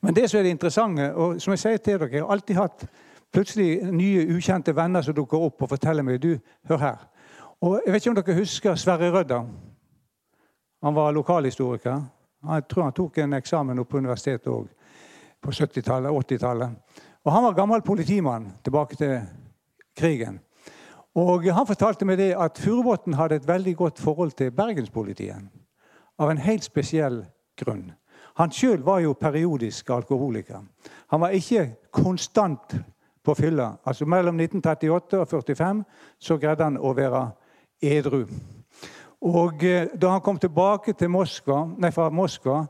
[0.00, 2.56] Men det som er det interessante, og som jeg sier til dere, jeg har alltid
[2.56, 2.86] hatt
[3.32, 6.38] plutselig nye, ukjente venner som dukker opp og forteller meg du,
[6.68, 7.08] hør her.
[7.60, 9.40] Og Jeg vet ikke om dere husker Sverre Rødda?
[10.82, 12.02] Han var lokalhistoriker.
[12.46, 14.66] Jeg tror han tok en eksamen oppe på universitetet òg
[15.42, 16.70] på 70-tallet, 80-tallet.
[17.24, 19.20] Og Han var gammel politimann tilbake til
[19.96, 20.40] krigen.
[21.14, 25.48] Og Han fortalte meg det at Furubotn hadde et veldig godt forhold til bergenspolitiet.
[26.18, 27.24] Av en helt spesiell
[27.56, 27.92] grunn.
[28.36, 30.60] Han sjøl var jo periodisk alkoholiker.
[31.08, 32.76] Han var ikke konstant
[33.24, 33.72] på fylla.
[33.84, 35.84] Altså Mellom 1938 og 1945
[36.18, 37.30] så greide han å være
[37.82, 38.26] edru.
[39.26, 42.64] Og eh, Da han kom tilbake til Moskva, nei, fra Moskva,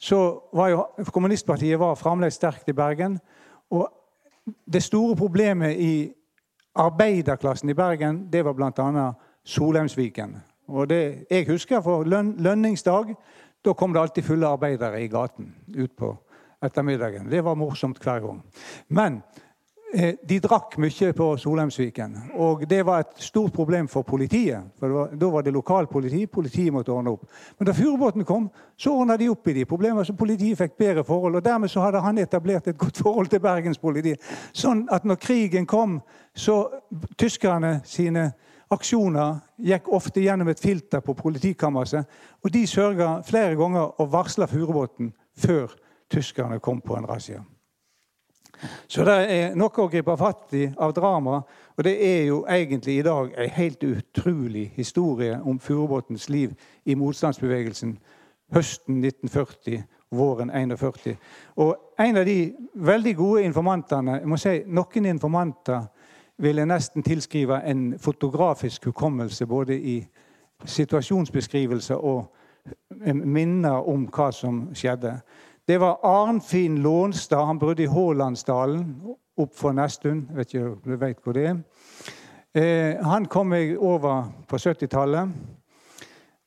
[0.00, 0.20] så
[0.56, 3.18] var jo kommunistpartiet var fremdeles sterkt i Bergen.
[3.70, 3.88] Og
[4.66, 6.10] det store problemet i
[6.74, 9.12] arbeiderklassen i Bergen det var bl.a.
[9.44, 10.36] Solheimsviken.
[10.68, 13.14] Og det, Jeg husker for løn, lønningsdag.
[13.64, 16.14] Da kom det alltid fulle arbeidere i gaten utpå
[16.62, 17.30] ettermiddagen.
[17.30, 18.42] Det var morsomt hver gang.
[18.88, 19.22] Men
[20.28, 22.16] de drakk mye på Solheimsviken.
[22.38, 24.62] Og det var et stort problem for politiet.
[24.78, 26.26] For var, Da var det lokalpoliti.
[26.26, 27.24] Politiet måtte ordne opp.
[27.58, 31.04] Men da furubåten kom, så ordna de opp i de problemene, så politiet fikk bedre
[31.04, 31.36] forhold.
[31.36, 34.20] Og dermed så hadde han etablert et godt forhold til bergenspolitiet.
[34.52, 36.00] Sånn at når krigen kom,
[36.34, 36.68] så
[37.18, 38.32] tyskerne sine
[38.70, 42.06] aksjoner gikk ofte gjennom et filter på politikammerset.
[42.44, 45.74] Og de sørga flere ganger å varsle furubåten før
[46.10, 47.42] tyskerne kom på en razzia.
[48.88, 51.40] Så det er noe å gripe fatt i av drama.
[51.76, 56.52] Og det er jo egentlig i dag en helt utrolig historie om Furubotns liv
[56.84, 57.96] i motstandsbevegelsen
[58.54, 61.16] høsten 1940, våren 1941.
[61.56, 65.86] Og en av de veldig gode informantene jeg må si, Noen informanter
[66.40, 69.96] vil jeg nesten tilskrive en fotografisk hukommelse både i
[70.64, 72.26] situasjonsbeskrivelse og
[73.24, 75.14] minner om hva som skjedde.
[75.70, 77.44] Det var Arnfinn Lånstad.
[77.44, 78.88] Han bodde i Hålandsdalen
[79.38, 80.24] opp for Nesttun.
[80.34, 81.60] Vet ikke om du vet hvor det er.
[82.58, 85.30] Eh, han kom jeg over på 70-tallet.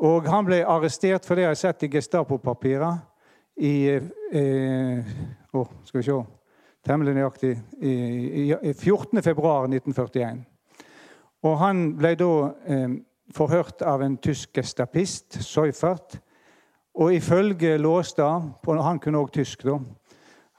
[0.04, 2.98] Og han ble arrestert for det jeg har sett i Gestapo-papirer
[3.64, 5.16] i eh,
[5.56, 6.20] oh, Skal vi se
[6.84, 7.96] Temmelig nøyaktig i,
[8.44, 10.44] i, i 14.2.1941.
[11.48, 12.34] Og han ble da
[12.68, 13.00] eh,
[13.32, 16.20] forhørt av en tysk gestapist, Seufert.
[16.94, 19.80] Og ifølge Låstad Han kunne òg tysk, da.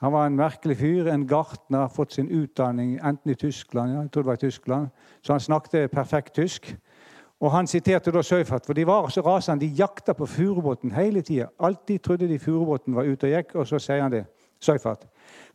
[0.03, 4.11] Han var en merkelig fyr, en gartner, fått sin utdanning enten i Tyskland ja, jeg
[4.11, 4.89] tror det var i Tyskland,
[5.23, 6.77] så han snakket perfekt tysk.
[7.41, 9.67] Og Han siterte da Søyfart, for de var så rasende.
[9.67, 11.47] De jakta på furubåten hele tida.
[11.61, 14.25] Alltid trodde de furubåten var ute og gikk, og så sier han det.
[14.61, 15.05] Søyfart.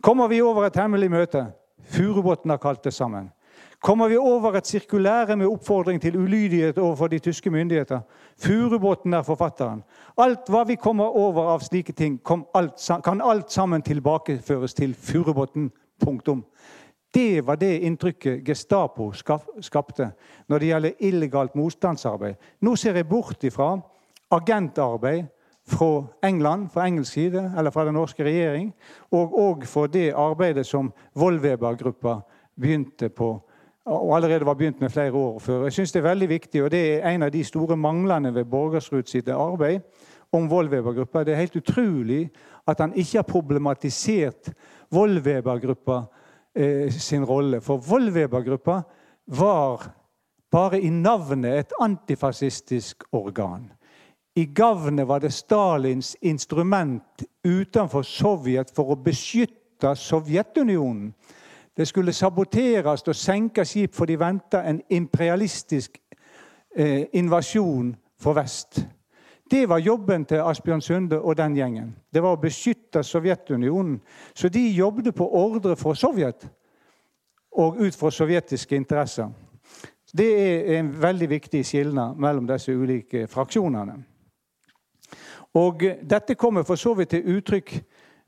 [0.02, 1.46] Kommer vi over et hemmelig møte?
[1.84, 3.32] Furubåten har kalt det sammen.
[3.82, 8.00] Kommer vi over et sirkulære med oppfordring til ulydighet overfor de tyske myndigheter?
[8.38, 9.84] Furubotn er forfatteren.
[10.18, 12.20] Alt hva vi kommer over av slike ting,
[12.56, 15.72] alt, kan alt sammen tilbakeføres til Furubotn.
[16.00, 16.46] Punktum.
[17.14, 19.12] Det var det inntrykket Gestapo
[19.62, 20.12] skapte
[20.48, 22.36] når det gjelder illegalt motstandsarbeid.
[22.62, 23.74] Nå ser jeg bort ifra
[24.32, 25.26] agentarbeid
[25.68, 28.74] fra England, fra engelsk side, eller fra den norske regjering,
[29.12, 32.22] og òg for det arbeidet som Vollweber-gruppa
[32.56, 33.34] begynte på
[33.90, 35.64] og allerede var begynt med flere år før.
[35.64, 38.46] Jeg synes Det er veldig viktig, og det er en av de store manglene ved
[38.46, 39.82] Borgersrud sitt arbeid
[40.32, 41.24] om Vollweber-gruppa.
[41.24, 42.30] Det er helt utrolig
[42.68, 44.52] at han ikke har problematisert
[44.92, 46.04] Vollweber-gruppa
[46.56, 47.62] eh, sin rolle.
[47.62, 48.82] For Vollweber-gruppa
[49.28, 49.90] var
[50.52, 53.72] bare i navnet et antifascistisk organ.
[54.36, 61.14] I gavnet var det Stalins instrument utenfor Sovjet for å beskytte Sovjetunionen.
[61.80, 65.98] Det skulle saboteres og senke skip, for de venta en imperialistisk
[66.76, 68.82] eh, invasjon fra vest.
[69.52, 71.96] Det var jobben til Asbjørn Sunde og den gjengen.
[72.14, 74.02] Det var å beskytte Sovjetunionen.
[74.36, 76.50] Så de jobbet på ordre fra Sovjet
[77.52, 79.32] og ut fra sovjetiske interesser.
[80.18, 83.96] Det er en veldig viktig skilnad mellom disse ulike fraksjonene.
[85.54, 87.72] Og Dette kommer for så vidt til uttrykk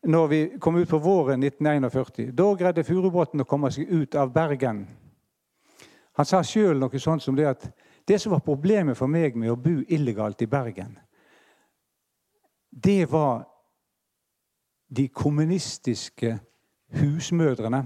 [0.04, 2.32] når vi kom ut på våren 1941.
[2.34, 4.86] Da greide Furubotn å komme seg ut av Bergen.
[6.18, 7.68] Han sa sjøl noe sånt som det at
[8.08, 10.98] det som var problemet for meg med å bo illegalt i Bergen,
[12.72, 13.46] det var
[14.90, 16.38] de kommunistiske
[16.98, 17.84] husmødrene.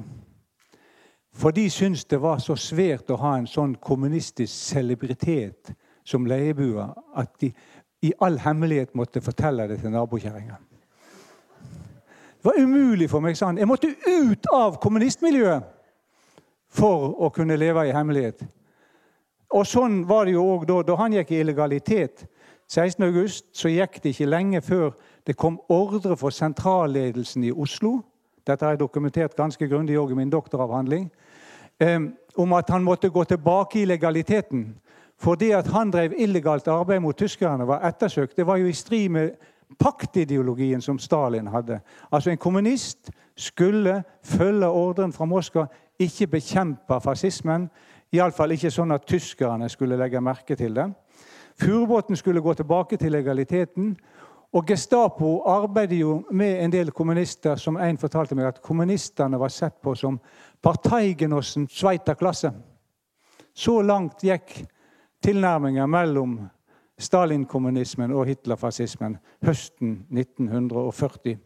[1.36, 5.74] For de syntes det var så svært å ha en sånn kommunistisk celebritet
[6.06, 7.52] som leieboer at de
[8.06, 10.58] i all hemmelighet måtte fortelle det til nabokjerringa.
[12.46, 13.58] Det var umulig for meg, han.
[13.58, 15.64] Jeg måtte ut av kommunistmiljøet
[16.70, 18.44] for å kunne leve i hemmelighet.
[19.58, 22.28] Og sånn var det jo òg da, da han gikk i illegalitet.
[22.70, 24.94] 16.8 så gikk det ikke lenge før
[25.26, 27.96] det kom ordre for sentralledelsen i Oslo.
[28.46, 31.10] Dette har jeg dokumentert ganske grundig i min doktoravhandling.
[31.82, 32.00] Eh,
[32.38, 34.76] om at han måtte gå tilbake i legaliteten.
[35.18, 38.38] For det at han drev illegalt arbeid mot tyskerne, var ettersøkt.
[38.38, 39.34] Det var jo i strid med
[39.80, 41.80] paktideologien som Stalin hadde.
[42.12, 45.66] Altså En kommunist skulle følge ordren fra Moskva,
[46.00, 47.70] ikke bekjempe fascismen.
[48.14, 50.90] Iallfall ikke sånn at tyskerne skulle legge merke til det.
[51.60, 53.96] Furubotn skulle gå tilbake til legaliteten.
[54.56, 59.52] Og Gestapo arbeidet jo med en del kommunister som en fortalte meg at kommunistene var
[59.52, 60.20] sett på som
[60.64, 62.54] parteigenossen Sveiterklasse.
[63.56, 64.62] Så langt gikk
[65.24, 66.38] tilnærminga mellom
[67.00, 71.38] Stalin-kommunismen og Hitler-fascismen høsten 1940.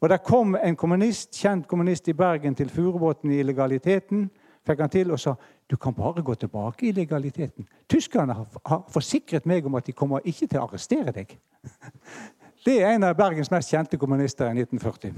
[0.00, 4.30] Og Der kom en kommunist, kjent kommunist i Bergen til Furubotn i illegaliteten.
[4.66, 5.34] Fikk han til og sa
[5.70, 7.68] du kan bare gå tilbake i legaliteten.
[7.88, 11.38] Tyskerne har forsikret meg om at de kommer ikke til å arrestere deg.
[12.64, 15.14] Det er en av Bergens mest kjente kommunister i 1940.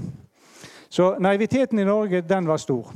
[0.89, 2.93] Så naiviteten i Norge den var stor.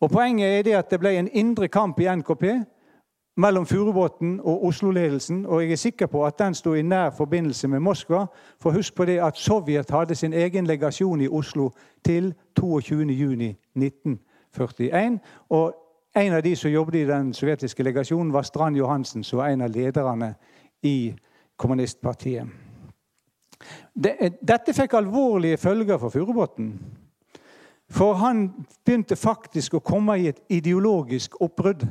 [0.00, 2.44] Og Poenget er det at det ble en indre kamp i NKP
[3.40, 7.68] mellom Furubotn og Oslo-ledelsen, og jeg er sikker på at den sto i nær forbindelse
[7.68, 8.26] med Moskva.
[8.60, 11.70] For husk på det at Sovjet hadde sin egen legasjon i Oslo
[12.04, 15.18] til 22.6.1941.
[15.48, 15.74] Og
[16.16, 19.60] en av de som jobbet i den sovjetiske legasjonen, var Strand Johansen, som var en
[19.60, 20.34] av lederne
[20.82, 21.14] i
[21.56, 22.46] kommunistpartiet.
[23.94, 26.72] Dette fikk alvorlige følger for Furubotn.
[27.90, 28.50] For han
[28.86, 31.82] begynte faktisk å komme i et ideologisk oppbrudd.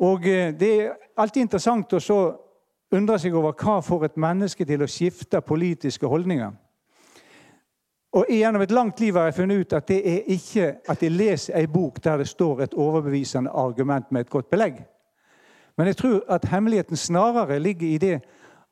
[0.00, 2.20] Og eh, Det er alltid interessant å så
[2.92, 6.52] undre seg over hva får et menneske til å skifte politiske holdninger.
[8.12, 11.14] Og Gjennom et langt liv har jeg funnet ut at det er ikke at jeg
[11.14, 14.80] leser ei bok der det står et overbevisende argument med et godt belegg.
[15.78, 18.16] Men jeg tror at hemmeligheten snarere ligger i det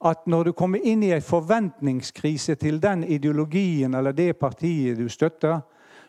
[0.05, 5.09] at når du kommer inn i en forventningskrise til den ideologien eller det partiet du
[5.09, 5.61] støtter,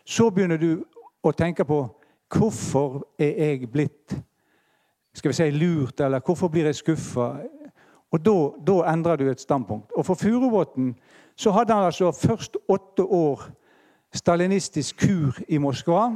[0.04, 0.84] så begynner du
[1.22, 1.84] å tenke på
[2.30, 4.18] hvorfor er jeg blitt
[5.14, 7.32] skal vi si, lurt, eller hvorfor blir jeg skuffa?
[8.10, 8.24] Og
[8.66, 9.92] da, endrer du et standpunkt.
[9.96, 10.94] Og for Furubotn
[11.38, 13.42] så hadde han altså først åtte år
[14.14, 16.10] stalinistisk kur i Moskva.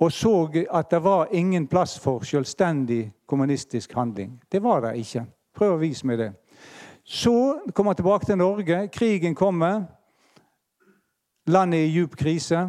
[0.00, 4.42] Og så at det var ingen plass for selvstendig kommunistisk handling.
[4.52, 5.26] Det var det ikke.
[5.54, 6.32] Prøv å vise meg det.
[7.04, 8.88] Så kommer han tilbake til Norge.
[8.88, 9.84] Krigen kommer.
[11.46, 12.68] Landet er i djup krise.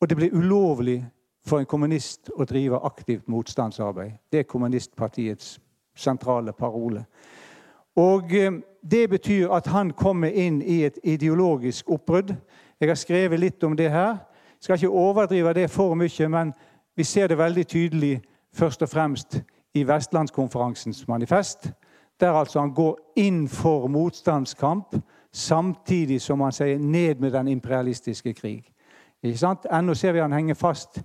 [0.00, 1.02] Og det blir ulovlig
[1.46, 4.12] for en kommunist å drive aktivt motstandsarbeid.
[4.32, 5.58] Det er kommunistpartiets
[5.94, 7.04] sentrale parole.
[7.96, 12.34] Og eh, Det betyr at han kommer inn i et ideologisk oppbrudd.
[12.80, 14.08] Jeg har skrevet litt om det her.
[14.08, 16.52] Jeg skal ikke overdrive det for mye, men
[16.96, 18.22] vi ser det veldig tydelig
[18.52, 19.42] først og fremst
[19.74, 21.70] i Vestlandskonferansens manifest,
[22.20, 24.96] der altså han går inn for motstandskamp
[25.32, 28.72] samtidig som han sier 'ned med den imperialistiske krig'.
[29.22, 29.66] Ikke sant?
[29.72, 31.02] Ennå ser vi han henge fast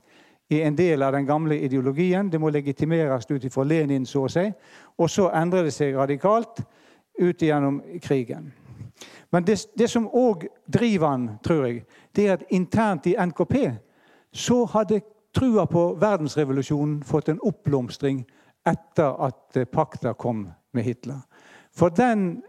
[0.50, 2.30] i en del av den gamle ideologien.
[2.30, 4.46] Det må legitimeres ut ifra Lenin, så å si.
[4.98, 6.64] Og så endrer det seg radikalt
[7.20, 8.52] ut gjennom krigen.
[9.30, 11.84] Men det, det som òg driver han, tror jeg,
[12.16, 13.56] det er at internt i NKP
[14.32, 15.02] så hadde
[15.36, 18.24] trua på verdensrevolusjonen fått en oppblomstring
[18.68, 21.20] etter at pakta kom med Hitler.
[21.76, 22.42] For den,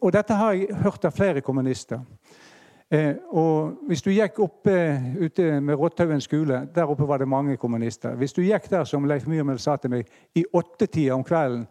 [0.00, 2.00] og dette har jeg hørt av flere kommunister.
[2.92, 4.72] Eh, og hvis du gikk oppe
[5.20, 8.14] ute med Rottaugen skole, der oppe var det mange kommunister.
[8.20, 11.64] Hvis du gikk der, som Leif Myhrmel sa til meg, i åttetida om kvelden,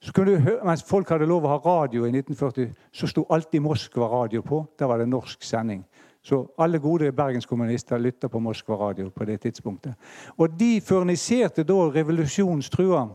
[0.00, 3.24] så kunne du høre, mens folk hadde lov å ha radio i 1940, så sto
[3.32, 4.66] alltid Moskva radio på.
[4.78, 5.80] Der var det norsk sending.
[6.22, 9.94] Så alle gode bergenskommunister lytta på Moskva radio på det tidspunktet.
[10.36, 13.06] Og de furniserte da revolusjonstrua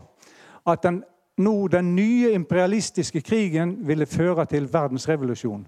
[0.66, 1.02] at den,
[1.38, 5.62] nå, den nye imperialistiske krigen ville føre til verdensrevolusjon.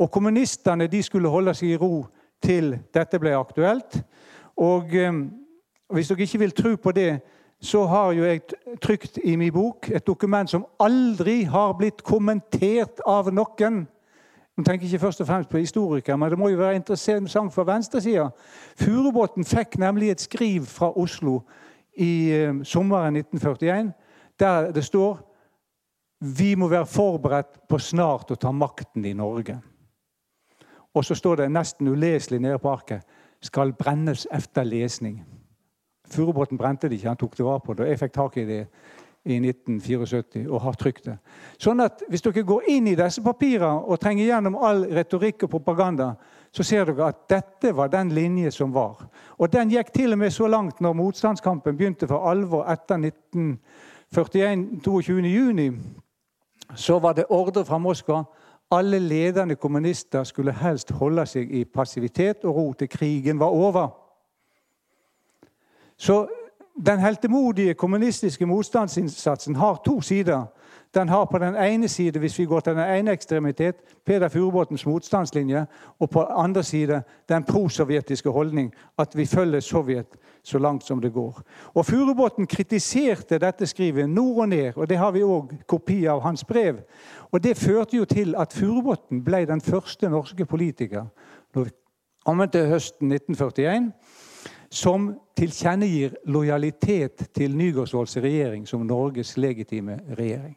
[0.00, 2.06] Og kommunistene de skulle holde seg i ro
[2.42, 4.00] til dette ble aktuelt.
[4.60, 5.12] Og eh,
[5.92, 7.20] hvis dere ikke vil tro på det,
[7.60, 8.40] så har jo jeg
[8.80, 13.82] trykt i min bok et dokument som aldri har blitt kommentert av noen.
[14.56, 17.68] Jeg tenker ikke først og fremst på historikere, men det må jo være interessant for
[17.68, 18.30] venstresida.
[18.80, 21.42] Furubotn fikk nemlig et skriv fra Oslo
[22.00, 23.92] i eh, sommeren 1941
[24.40, 25.18] der det står
[26.20, 29.56] vi må være forberedt på snart å ta makten i Norge.
[30.94, 33.02] Og så står det nesten uleselig nede på arket
[33.42, 35.20] 'skal brennes efter lesning'.
[36.10, 37.88] Furubotn brente det ikke, han tok det vare på det.
[37.88, 38.66] Jeg fikk tak i det
[39.24, 41.18] i 1974 og har trykt det.
[41.60, 45.50] Sånn at Hvis dere går inn i disse papirene og trenger gjennom all retorikk og
[45.50, 46.14] propaganda,
[46.52, 49.08] så ser dere at dette var den linje som var.
[49.38, 54.80] Og den gikk til og med så langt når motstandskampen begynte for alvor etter 1941,
[54.80, 55.78] 22.6.
[56.74, 58.24] Så var det ordre fra Moskva
[58.70, 63.88] alle ledende kommunister skulle helst holde seg i passivitet og ro til krigen var over.
[65.96, 66.26] Så
[66.86, 70.44] den heltemodige kommunistiske motstandsinnsatsen har to sider.
[70.94, 73.74] Den har på den ene side, hvis vi går til den ene ekstremitet,
[74.06, 75.66] Peder Furubotns motstandslinje,
[75.98, 80.06] og på den andre side den prosovjetiske holdning, at vi følger Sovjet
[80.42, 81.42] så langt som det går.
[81.74, 86.22] Og Furubotn kritiserte dette skrivet nord og ned, og det har vi òg kopi av
[86.24, 86.80] hans brev.
[87.30, 91.06] Og Det førte jo til at Furubotn ble den første norske politiker
[91.54, 91.70] når
[92.24, 93.92] kom til høsten 1941
[94.70, 100.56] som tilkjennegir lojalitet til Nygaardsvolds regjering som Norges legitime regjering.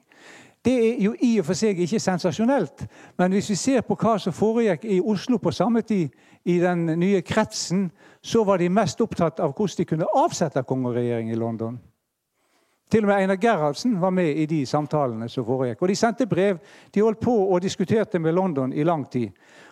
[0.66, 2.86] Det er jo i og for seg ikke sensasjonelt,
[3.20, 6.14] men hvis vi ser på hva som foregikk i Oslo på samme tid,
[6.46, 7.90] i den nye kretsen,
[8.24, 11.80] så var de mest opptatt av hvordan de kunne avsette kongeregjeringen i London.
[12.92, 15.82] Til og med Einar Gerhardsen var med i de samtalene som foregikk.
[15.82, 16.60] Og de sendte brev.
[16.94, 19.32] De holdt på og diskuterte med London i lang tid.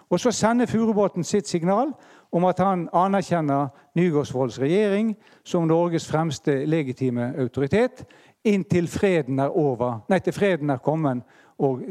[0.09, 1.93] Og så sender Furubotn sitt signal
[2.31, 8.03] om at han anerkjenner Nygaardsvolds regjering som Norges fremste legitime autoritet
[8.43, 11.21] inntil freden er over, nei, til freden er kommet
[11.62, 11.82] og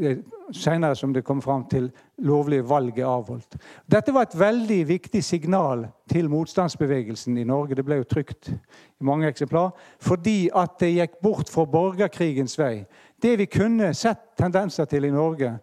[0.51, 3.55] senere som det kom fram til lovlige valget avholdt.
[3.91, 7.75] Dette var et veldig viktig signal til motstandsbevegelsen i Norge.
[7.75, 9.71] Det ble jo trykt i mange eksemplar.
[9.99, 12.83] Fordi at det gikk bort fra borgerkrigens vei.
[13.21, 15.53] Det vi kunne sett tendenser til i Norge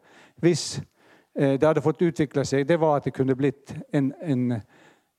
[0.40, 0.80] hvis
[1.36, 4.62] eh, det hadde fått utvikle seg, det var at det kunne blitt en, en,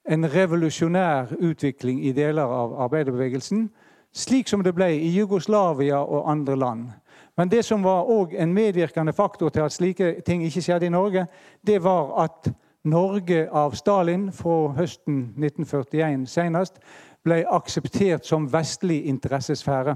[0.09, 3.67] en revolusjonær utvikling i deler av arbeiderbevegelsen
[4.11, 6.89] slik som det ble i Jugoslavia og andre land.
[7.37, 11.27] Men det som var en medvirkende faktor til at slike ting ikke skjedde i Norge,
[11.67, 12.51] det var at
[12.83, 16.79] Norge av Stalin fra høsten 1941 senest
[17.23, 19.95] ble akseptert som vestlig interessesfære.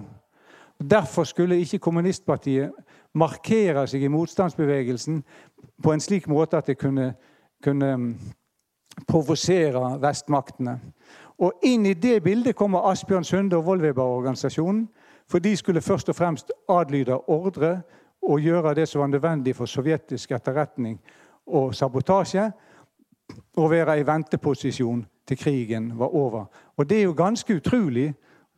[0.90, 2.72] Derfor skulle ikke kommunistpartiet
[3.16, 5.22] markere seg i motstandsbevegelsen
[5.84, 7.14] på en slik måte at det kunne,
[7.64, 8.10] kunne mm,
[9.08, 10.80] provosere vestmaktene.
[11.40, 14.88] Og Inn i det bildet kommer Asbjørn Sunde og Vollweber-organisasjonen.
[15.34, 17.82] For de skulle først og fremst adlyde ordre
[18.22, 21.00] og gjøre det som var nødvendig for sovjetisk etterretning
[21.48, 22.52] og sabotasje.
[23.58, 26.46] Og være i venteposisjon til krigen var over.
[26.78, 28.14] Og det er jo ganske utrolig.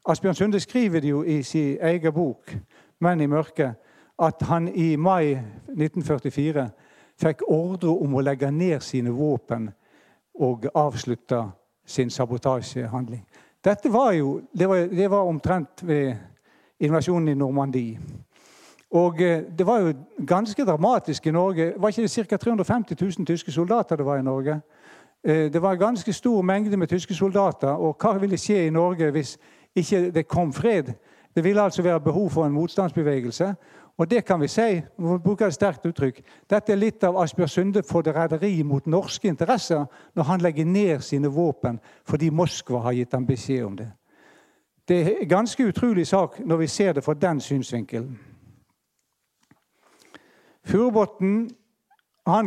[0.06, 2.58] Asbjørn Sunde skriver det jo i sin egen bok
[3.00, 3.74] 'Menn i mørket'
[4.20, 6.70] at han i mai 1944
[7.22, 9.70] fikk ordre om å legge ned sine våpen
[10.40, 11.44] og avslutte
[11.86, 13.28] sin sabotasjehandling.
[13.64, 16.16] Dette var jo, det var, det var omtrent ved
[16.80, 18.00] invasjonen i Normandie.
[18.92, 19.94] Og eh, Det var jo
[20.28, 21.74] ganske dramatisk i Norge.
[21.78, 22.38] Var ikke det ca.
[22.38, 24.62] 350 000 tyske soldater det var i Norge?
[25.24, 27.68] Eh, det var en ganske stor mengde med tyske soldater.
[27.70, 29.38] Og hva ville skje i Norge hvis
[29.76, 30.94] ikke det kom fred?
[31.36, 33.56] Det ville altså være behov for en motstandsbevegelse.
[33.98, 36.20] Og det kan vi si, vi bruker et sterkt uttrykk,
[36.50, 41.32] dette er litt av Asbjørn Sunde forræderi mot norske interesser når han legger ned sine
[41.32, 43.88] våpen fordi Moskva har gitt ham beskjed om det.
[44.88, 48.20] Det er en ganske utrolig sak når vi ser det fra den synsvinkelen.
[50.66, 51.50] Furubotn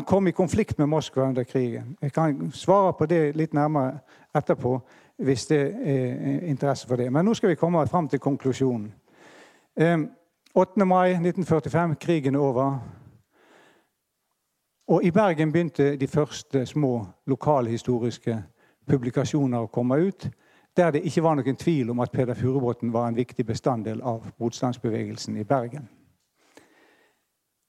[0.07, 1.97] kom i konflikt med Moskva under krigen.
[2.03, 3.99] Jeg kan svare på det litt nærmere
[4.35, 4.81] etterpå
[5.17, 7.13] hvis det er interesse for det.
[7.13, 8.93] Men nå skal vi komme fram til konklusjonen.
[10.55, 10.85] 8.
[10.85, 12.79] mai 1945, krigen er over.
[14.89, 18.43] Og i Bergen begynte de første små lokalhistoriske
[18.87, 20.31] publikasjoner å komme ut,
[20.79, 24.27] der det ikke var noen tvil om at Peder Furubotn var en viktig bestanddel av
[24.39, 25.89] motstandsbevegelsen i Bergen.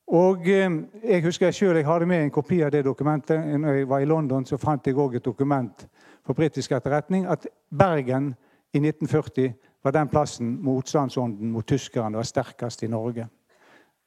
[0.07, 0.72] Og eh,
[1.03, 3.60] Jeg husker jeg selv, jeg hadde med en kopi av det dokumentet.
[3.60, 5.88] Når jeg var i London, så fant jeg òg et dokument
[6.26, 7.47] for britisk etterretning at
[7.78, 8.36] Bergen
[8.74, 9.53] i 1940
[9.84, 13.28] var den plassen motstandsånden mot tyskerne var sterkest i Norge.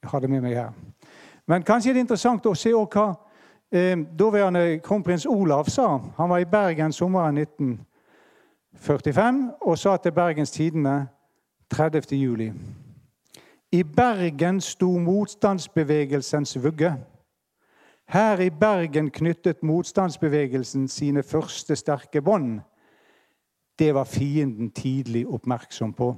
[0.03, 0.73] Jeg hadde med meg her.
[1.47, 3.09] Men kanskje det er interessant å se hva
[3.73, 6.01] eh, daværende kronprins Olav sa.
[6.17, 7.39] Han var i Bergen sommeren
[8.73, 11.07] 1945 og sa til Bergens Tidende
[11.71, 12.17] 30.
[12.17, 12.53] juli
[13.73, 16.97] i Bergen sto motstandsbevegelsens vugge.
[18.09, 22.61] Her i Bergen knyttet motstandsbevegelsen sine første sterke bånd.
[23.79, 26.17] Det var fienden tidlig oppmerksom på.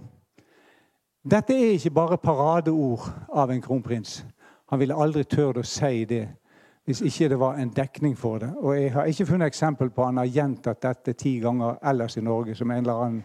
[1.30, 4.26] Dette er ikke bare paradeord av en kronprins.
[4.70, 6.28] Han ville aldri tørt å si det
[6.84, 8.50] hvis ikke det var en dekning for det.
[8.56, 12.20] Og Jeg har ikke funnet eksempel på han har gjentatt dette ti ganger ellers i
[12.20, 13.24] Norge som en eller annen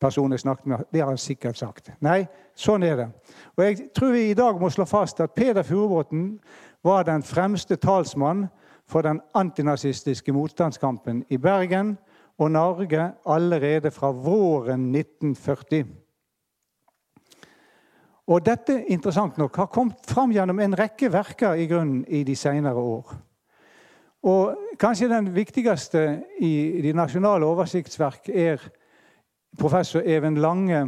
[0.00, 1.90] person jeg snakket med, det har han sikkert sagt.
[2.00, 3.08] Nei, sånn er det.
[3.56, 6.38] Og Jeg tror vi i dag må slå fast at Peder Furubotn
[6.84, 8.48] var den fremste talsmann
[8.86, 11.96] for den antinazistiske motstandskampen i Bergen
[12.38, 16.03] og Norge allerede fra våren 1940.
[18.26, 22.36] Og dette interessant nok, har kommet fram gjennom en rekke verker i grunnen i de
[22.36, 23.14] senere år.
[24.24, 26.00] Og Kanskje den viktigste
[26.42, 28.62] i de nasjonale oversiktsverk er
[29.58, 30.80] professor Even Lange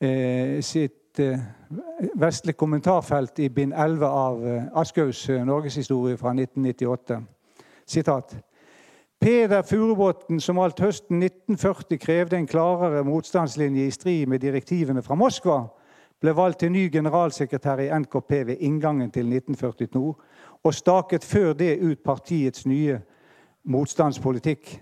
[0.00, 1.42] eh, sitt eh,
[2.16, 7.20] vestlige kommentarfelt i bind 11 av eh, Aschehougs eh, norgeshistorie fra 1998.
[7.86, 8.36] Sitat.
[9.20, 15.14] Peder Furubotn, som alt høsten 1940 krevde en klarere motstandslinje i strid med direktivene fra
[15.14, 15.66] Moskva,
[16.20, 20.14] ble valgt til ny generalsekretær i NKP ved inngangen til 1942
[20.64, 23.00] og staket før det ut partiets nye
[23.64, 24.80] motstandspolitikk.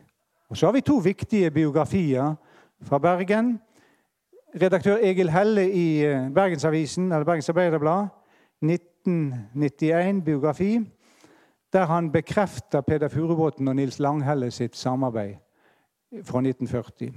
[0.48, 2.34] Og Så har vi to viktige biografier
[2.82, 3.60] fra Bergen.
[4.60, 8.06] Redaktør Egil Helle i eh, Bergensavisen, eller Bergens Arbeiderblad.
[8.62, 10.80] 1991, biografi.
[11.72, 15.34] Der han bekrefter Peder Furubotn og Nils Langhelle sitt samarbeid
[16.12, 17.12] fra 1940.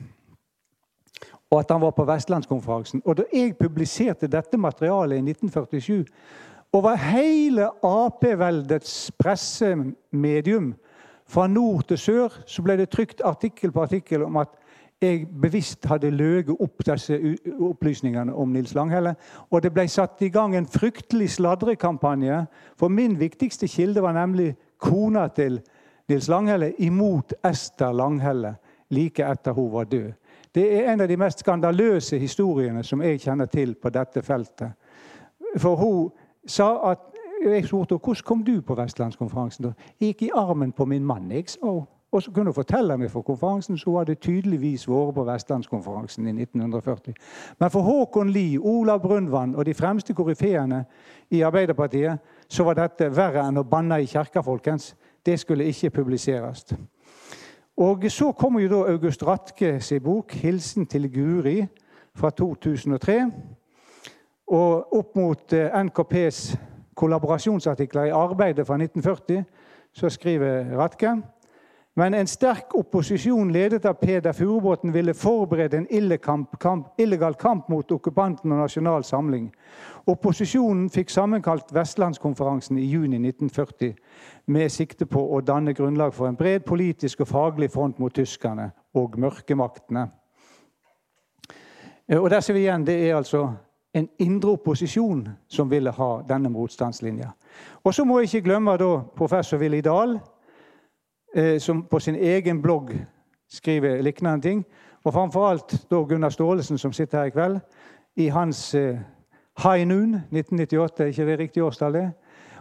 [1.52, 3.02] Og at han var på Vestlandskonferansen.
[3.06, 6.06] Og da jeg publiserte dette materialet i 1947
[6.74, 10.74] over hele Ap-veldets pressemedium,
[11.28, 14.52] fra nord til sør, så ble det trykt artikkel på artikkel om at
[15.02, 17.18] jeg bevisst hadde løyet opp disse
[17.68, 19.16] opplysningene om Nils Langhelle.
[19.52, 22.46] Og det ble satt i gang en fryktelig sladrekampanje.
[22.80, 25.60] For min viktigste kilde var nemlig kona til
[26.10, 28.56] Nils Langhelle imot Ester Langhelle
[28.94, 30.14] like etter hun var død.
[30.56, 34.72] Det er en av de mest skandaløse historiene som jeg kjenner til på dette feltet.
[35.58, 36.10] For hun
[36.48, 37.12] sa at
[37.46, 39.66] Jeg spurte hvordan kom du på Vestlandskonferansen.
[40.00, 41.32] Jeg gikk i armen på min mann.
[41.32, 41.86] jeg sa
[42.16, 46.32] og så kunne hun fortelle meg for konferansen så hadde tydeligvis vært på Vestlandskonferansen i
[46.32, 47.14] 1940.
[47.60, 50.86] Men for Håkon Lie, Olav Brundtland og de fremste koryfeene
[51.30, 54.94] i Arbeiderpartiet så var dette verre enn å banne i kirka, folkens.
[55.26, 56.64] Det skulle ikke publiseres.
[57.78, 61.66] Og Så kommer jo da August Ratke sin bok 'Hilsen til Guri'
[62.16, 63.32] fra 2003.
[64.48, 66.58] Og opp mot eh, NKPs
[66.96, 69.44] kollaborasjonsartikler i arbeidet fra 1940
[69.94, 71.22] så skriver Ratke
[71.96, 78.52] men en sterk opposisjon ledet av Peder Furubotn ville forberede en illegal kamp mot okkupanten
[78.52, 79.48] og nasjonal samling.
[80.12, 83.96] Opposisjonen fikk sammenkalt Vestlandskonferansen i juni 1940
[84.52, 88.74] med sikte på å danne grunnlag for en bred politisk og faglig front mot tyskerne
[88.94, 90.10] og mørkemaktene.
[92.20, 93.48] Og der ser vi igjen, Det er altså
[93.94, 97.32] en indre opposisjon som ville ha denne motstandslinja.
[97.84, 100.35] Og så må jeg ikke glemme da professor Willy Dahl, eh,
[101.60, 102.94] som på sin egen blogg
[103.50, 104.66] skriver lignende ting.
[105.04, 107.60] Og framfor alt da Gunnar Staalesen, som sitter her i kveld,
[108.16, 108.98] i hans eh,
[109.64, 112.12] High Noon 1998, er ikke det riktig årstall?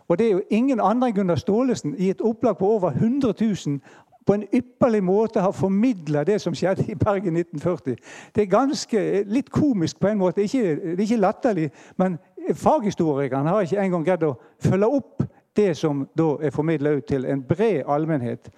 [0.08, 3.32] Og det er jo ingen andre enn Gunnar Staalesen i et opplag på over 100
[3.40, 3.78] 000
[4.26, 7.96] på en ypperlig måte har formidla det som skjedde i Bergen 1940.
[8.34, 10.42] Det er ganske, litt komisk på en måte.
[10.42, 12.18] Ikke, det er ikke latterlig, men
[12.54, 15.24] faghistorikeren har ikke engang greid å følge opp
[15.56, 18.50] det som da er formidla ut til en bred allmennhet,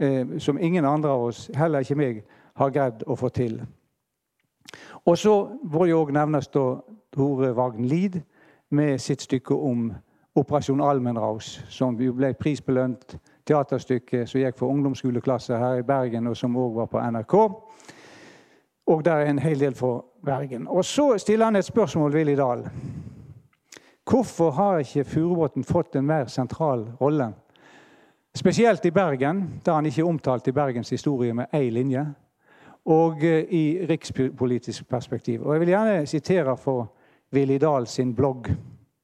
[0.00, 2.24] eh, som ingen andre av oss, heller ikke meg,
[2.56, 3.60] har greid å få til.
[5.06, 6.80] Og så må jo òg nevnes da
[7.14, 8.20] Tore Wagn Lid
[8.70, 9.92] med sitt stykke om
[10.36, 13.16] Operasjon Almenraus, som jo ble prisbelønt
[13.46, 17.34] teaterstykke som gikk for ungdomsskoleklasse her i Bergen, og som òg var på NRK.
[18.86, 20.68] Og der er en hel del for Bergen.
[20.68, 22.66] Og så stiller han et spørsmål, Willy Dahl.
[24.10, 27.32] Hvorfor har ikke Furubotn fått en mer sentral rolle?
[28.36, 32.04] Spesielt i Bergen, da han ikke er omtalt i Bergens historie med én linje.
[32.86, 35.42] Og eh, i rikspolitisk perspektiv.
[35.42, 36.92] Og Jeg vil gjerne sitere for
[37.34, 38.46] Willy Dahl sin blogg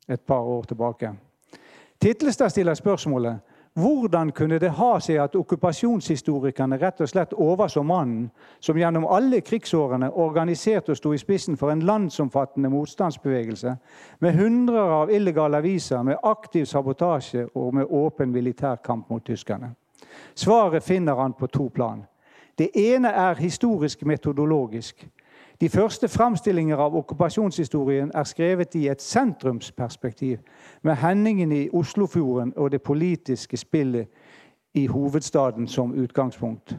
[0.09, 1.11] et par år tilbake.
[2.01, 3.41] Titlestad stiller spørsmålet
[3.75, 8.27] hvordan kunne det ha seg at okkupasjonshistorikerne rett og slett overså mannen
[8.61, 13.77] som gjennom alle krigsårene organiserte og sto i spissen for en landsomfattende motstandsbevegelse,
[14.21, 19.73] med hundrer av illegale aviser, med aktiv sabotasje og med åpen militærkamp mot tyskerne?
[20.35, 22.05] Svaret finner han på to plan.
[22.59, 25.07] Det ene er historisk metodologisk.
[25.63, 30.39] De første framstillinger av okkupasjonshistorien er skrevet i et sentrumsperspektiv,
[30.83, 34.09] med hendingen i Oslofjorden og det politiske spillet
[34.75, 36.77] i hovedstaden som utgangspunkt.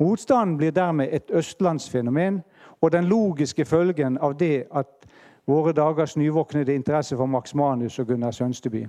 [0.00, 2.42] Motstanden blir dermed et østlandsfenomen,
[2.80, 5.08] og den logiske følgen av det at
[5.46, 8.86] våre dagers nyvåknede interesse for Max Manus og Gunnar Sønsteby.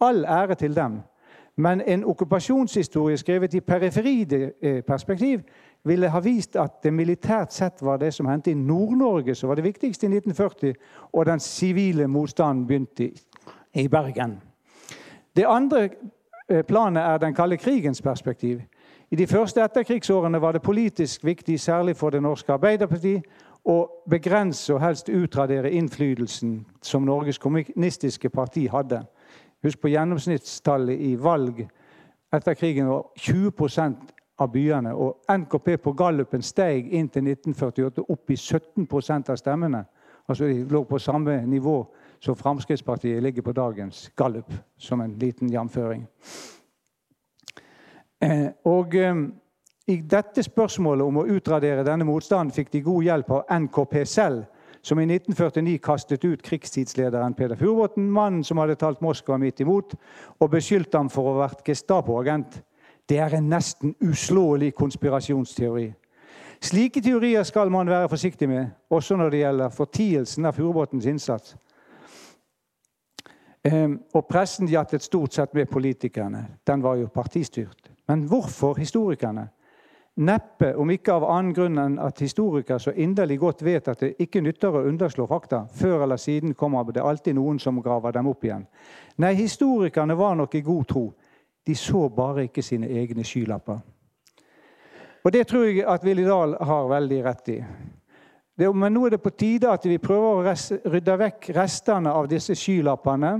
[0.00, 0.98] All ære til dem,
[1.56, 5.40] men en okkupasjonshistorie skrevet i periferiperspektiv
[5.84, 9.58] ville ha vist at det militært sett var det som hendte i Nord-Norge, som var
[9.58, 10.74] det viktigste i 1940,
[11.12, 13.10] og den sivile motstanden begynte
[13.74, 14.40] i Bergen.
[15.36, 15.88] Det andre
[16.48, 18.60] eh, planet er den kalde krigens perspektiv.
[19.10, 23.18] I de første etterkrigsårene var det politisk viktig, særlig for det norske Arbeiderparti,
[23.64, 29.02] å begrense og helst utradere innflytelsen som Norges kommunistiske parti hadde.
[29.62, 31.62] Husk på gjennomsnittstallet i valg
[32.32, 33.52] etter krigen var 20
[34.40, 34.94] av byene.
[34.94, 39.84] Og NKP på gallupen steg inn til 1948 opp i 17% av stemmene.
[40.28, 41.76] Altså De lå på samme nivå
[42.22, 46.06] som Fremskrittspartiet ligger på dagens gallup, som en liten jamføring.
[48.22, 49.14] Eh, og eh,
[49.90, 54.44] I dette spørsmålet om å utradere denne motstanden fikk de god hjelp av NKP selv,
[54.82, 59.94] som i 1949 kastet ut krigstidslederen Peder Furubotn, mannen som hadde talt Moskva midt imot,
[60.38, 62.62] og beskyldte ham for å ha vært Gestapo-agent.
[63.08, 65.92] Det er en nesten uslåelig konspirasjonsteori.
[66.62, 71.56] Slike teorier skal man være forsiktig med, også når det gjelder fortielsen av Furubotns innsats.
[73.64, 76.46] Ehm, og pressen jattet stort sett med politikerne.
[76.66, 77.90] Den var jo partistyrt.
[78.08, 79.48] Men hvorfor historikerne?
[80.16, 84.10] Neppe, om ikke av annen grunn enn at historikere så inderlig godt vet at det
[84.20, 85.62] ikke nytter å underslå fakta.
[85.72, 88.66] Før eller siden kommer det alltid noen som graver dem opp igjen.
[89.16, 91.06] Nei, historikerne var nok i god tro.
[91.66, 93.80] De så bare ikke sine egne skylapper.
[95.24, 97.58] Og det tror jeg at Willy Dahl har veldig rett i.
[98.58, 100.54] Det, men nå er det på tide at vi prøver å
[100.92, 103.36] rydde vekk restene av disse skylappene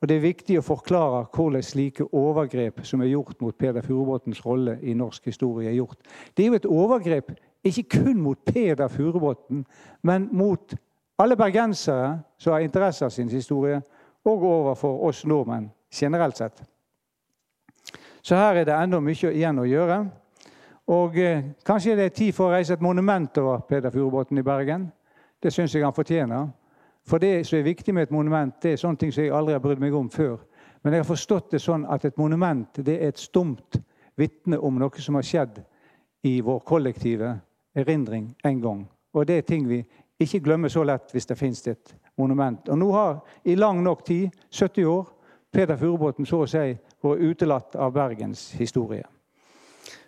[0.00, 4.40] og Det er viktig å forklare hvordan slike overgrep som er gjort mot Peder Furubotns
[4.46, 5.98] rolle i norsk historie, er gjort.
[6.34, 7.34] Det er jo et overgrep
[7.68, 9.66] ikke kun mot Peder Furubotn,
[10.02, 10.72] men mot
[11.20, 13.82] alle bergensere som har interesse av sin historie,
[14.24, 16.62] og overfor oss nordmenn generelt sett.
[18.22, 19.98] Så her er det enda mye igjen å gjøre.
[20.90, 24.46] Og eh, Kanskje det er tid for å reise et monument over Peder Furubotn i
[24.46, 24.88] Bergen.
[25.40, 26.48] Det syns jeg han fortjener.
[27.06, 29.54] For det som er viktig med et monument, det er sånne ting som jeg aldri
[29.56, 30.36] har brydd meg om før.
[30.82, 33.80] Men jeg har forstått det sånn at et monument det er et stumt
[34.20, 35.62] vitne om noe som har skjedd
[36.28, 37.32] i vår kollektive
[37.76, 38.84] erindring en gang.
[39.14, 39.80] Og det er ting vi
[40.20, 42.68] ikke glemmer så lett hvis det finnes et monument.
[42.68, 45.08] Og nå har i lang nok tid, 70 år,
[45.50, 49.04] Peder Furubotn så å si vært utelatt av Bergens historie.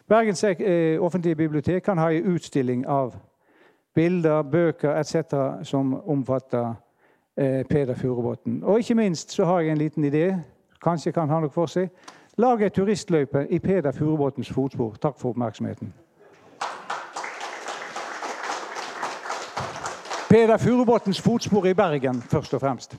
[0.09, 3.15] Bergens eh, offentlige bibliotek kan ha en utstilling av
[3.95, 5.35] bilder, bøker etc.
[5.63, 6.75] som omfatter
[7.37, 8.63] eh, Peder Furubotn.
[8.63, 10.37] Og ikke minst så har jeg en liten idé.
[10.83, 11.89] Kanskje kan ha noe for seg.
[12.37, 14.97] Lag ei turistløype i Peder Furubotns fotspor.
[15.01, 15.93] Takk for oppmerksomheten.
[20.33, 22.97] Peder Furubotns fotspor i Bergen, først og fremst.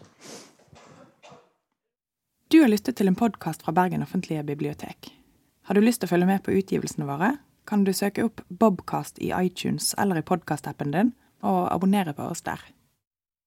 [2.54, 5.08] Du har lyttet til en podkast fra Bergen offentlige bibliotek.
[5.66, 7.32] Har du lyst til å følge med på utgivelsene våre,
[7.66, 11.10] kan du søke opp Bobcast i iTunes eller i podkastappen din,
[11.42, 12.62] og abonnere på oss der.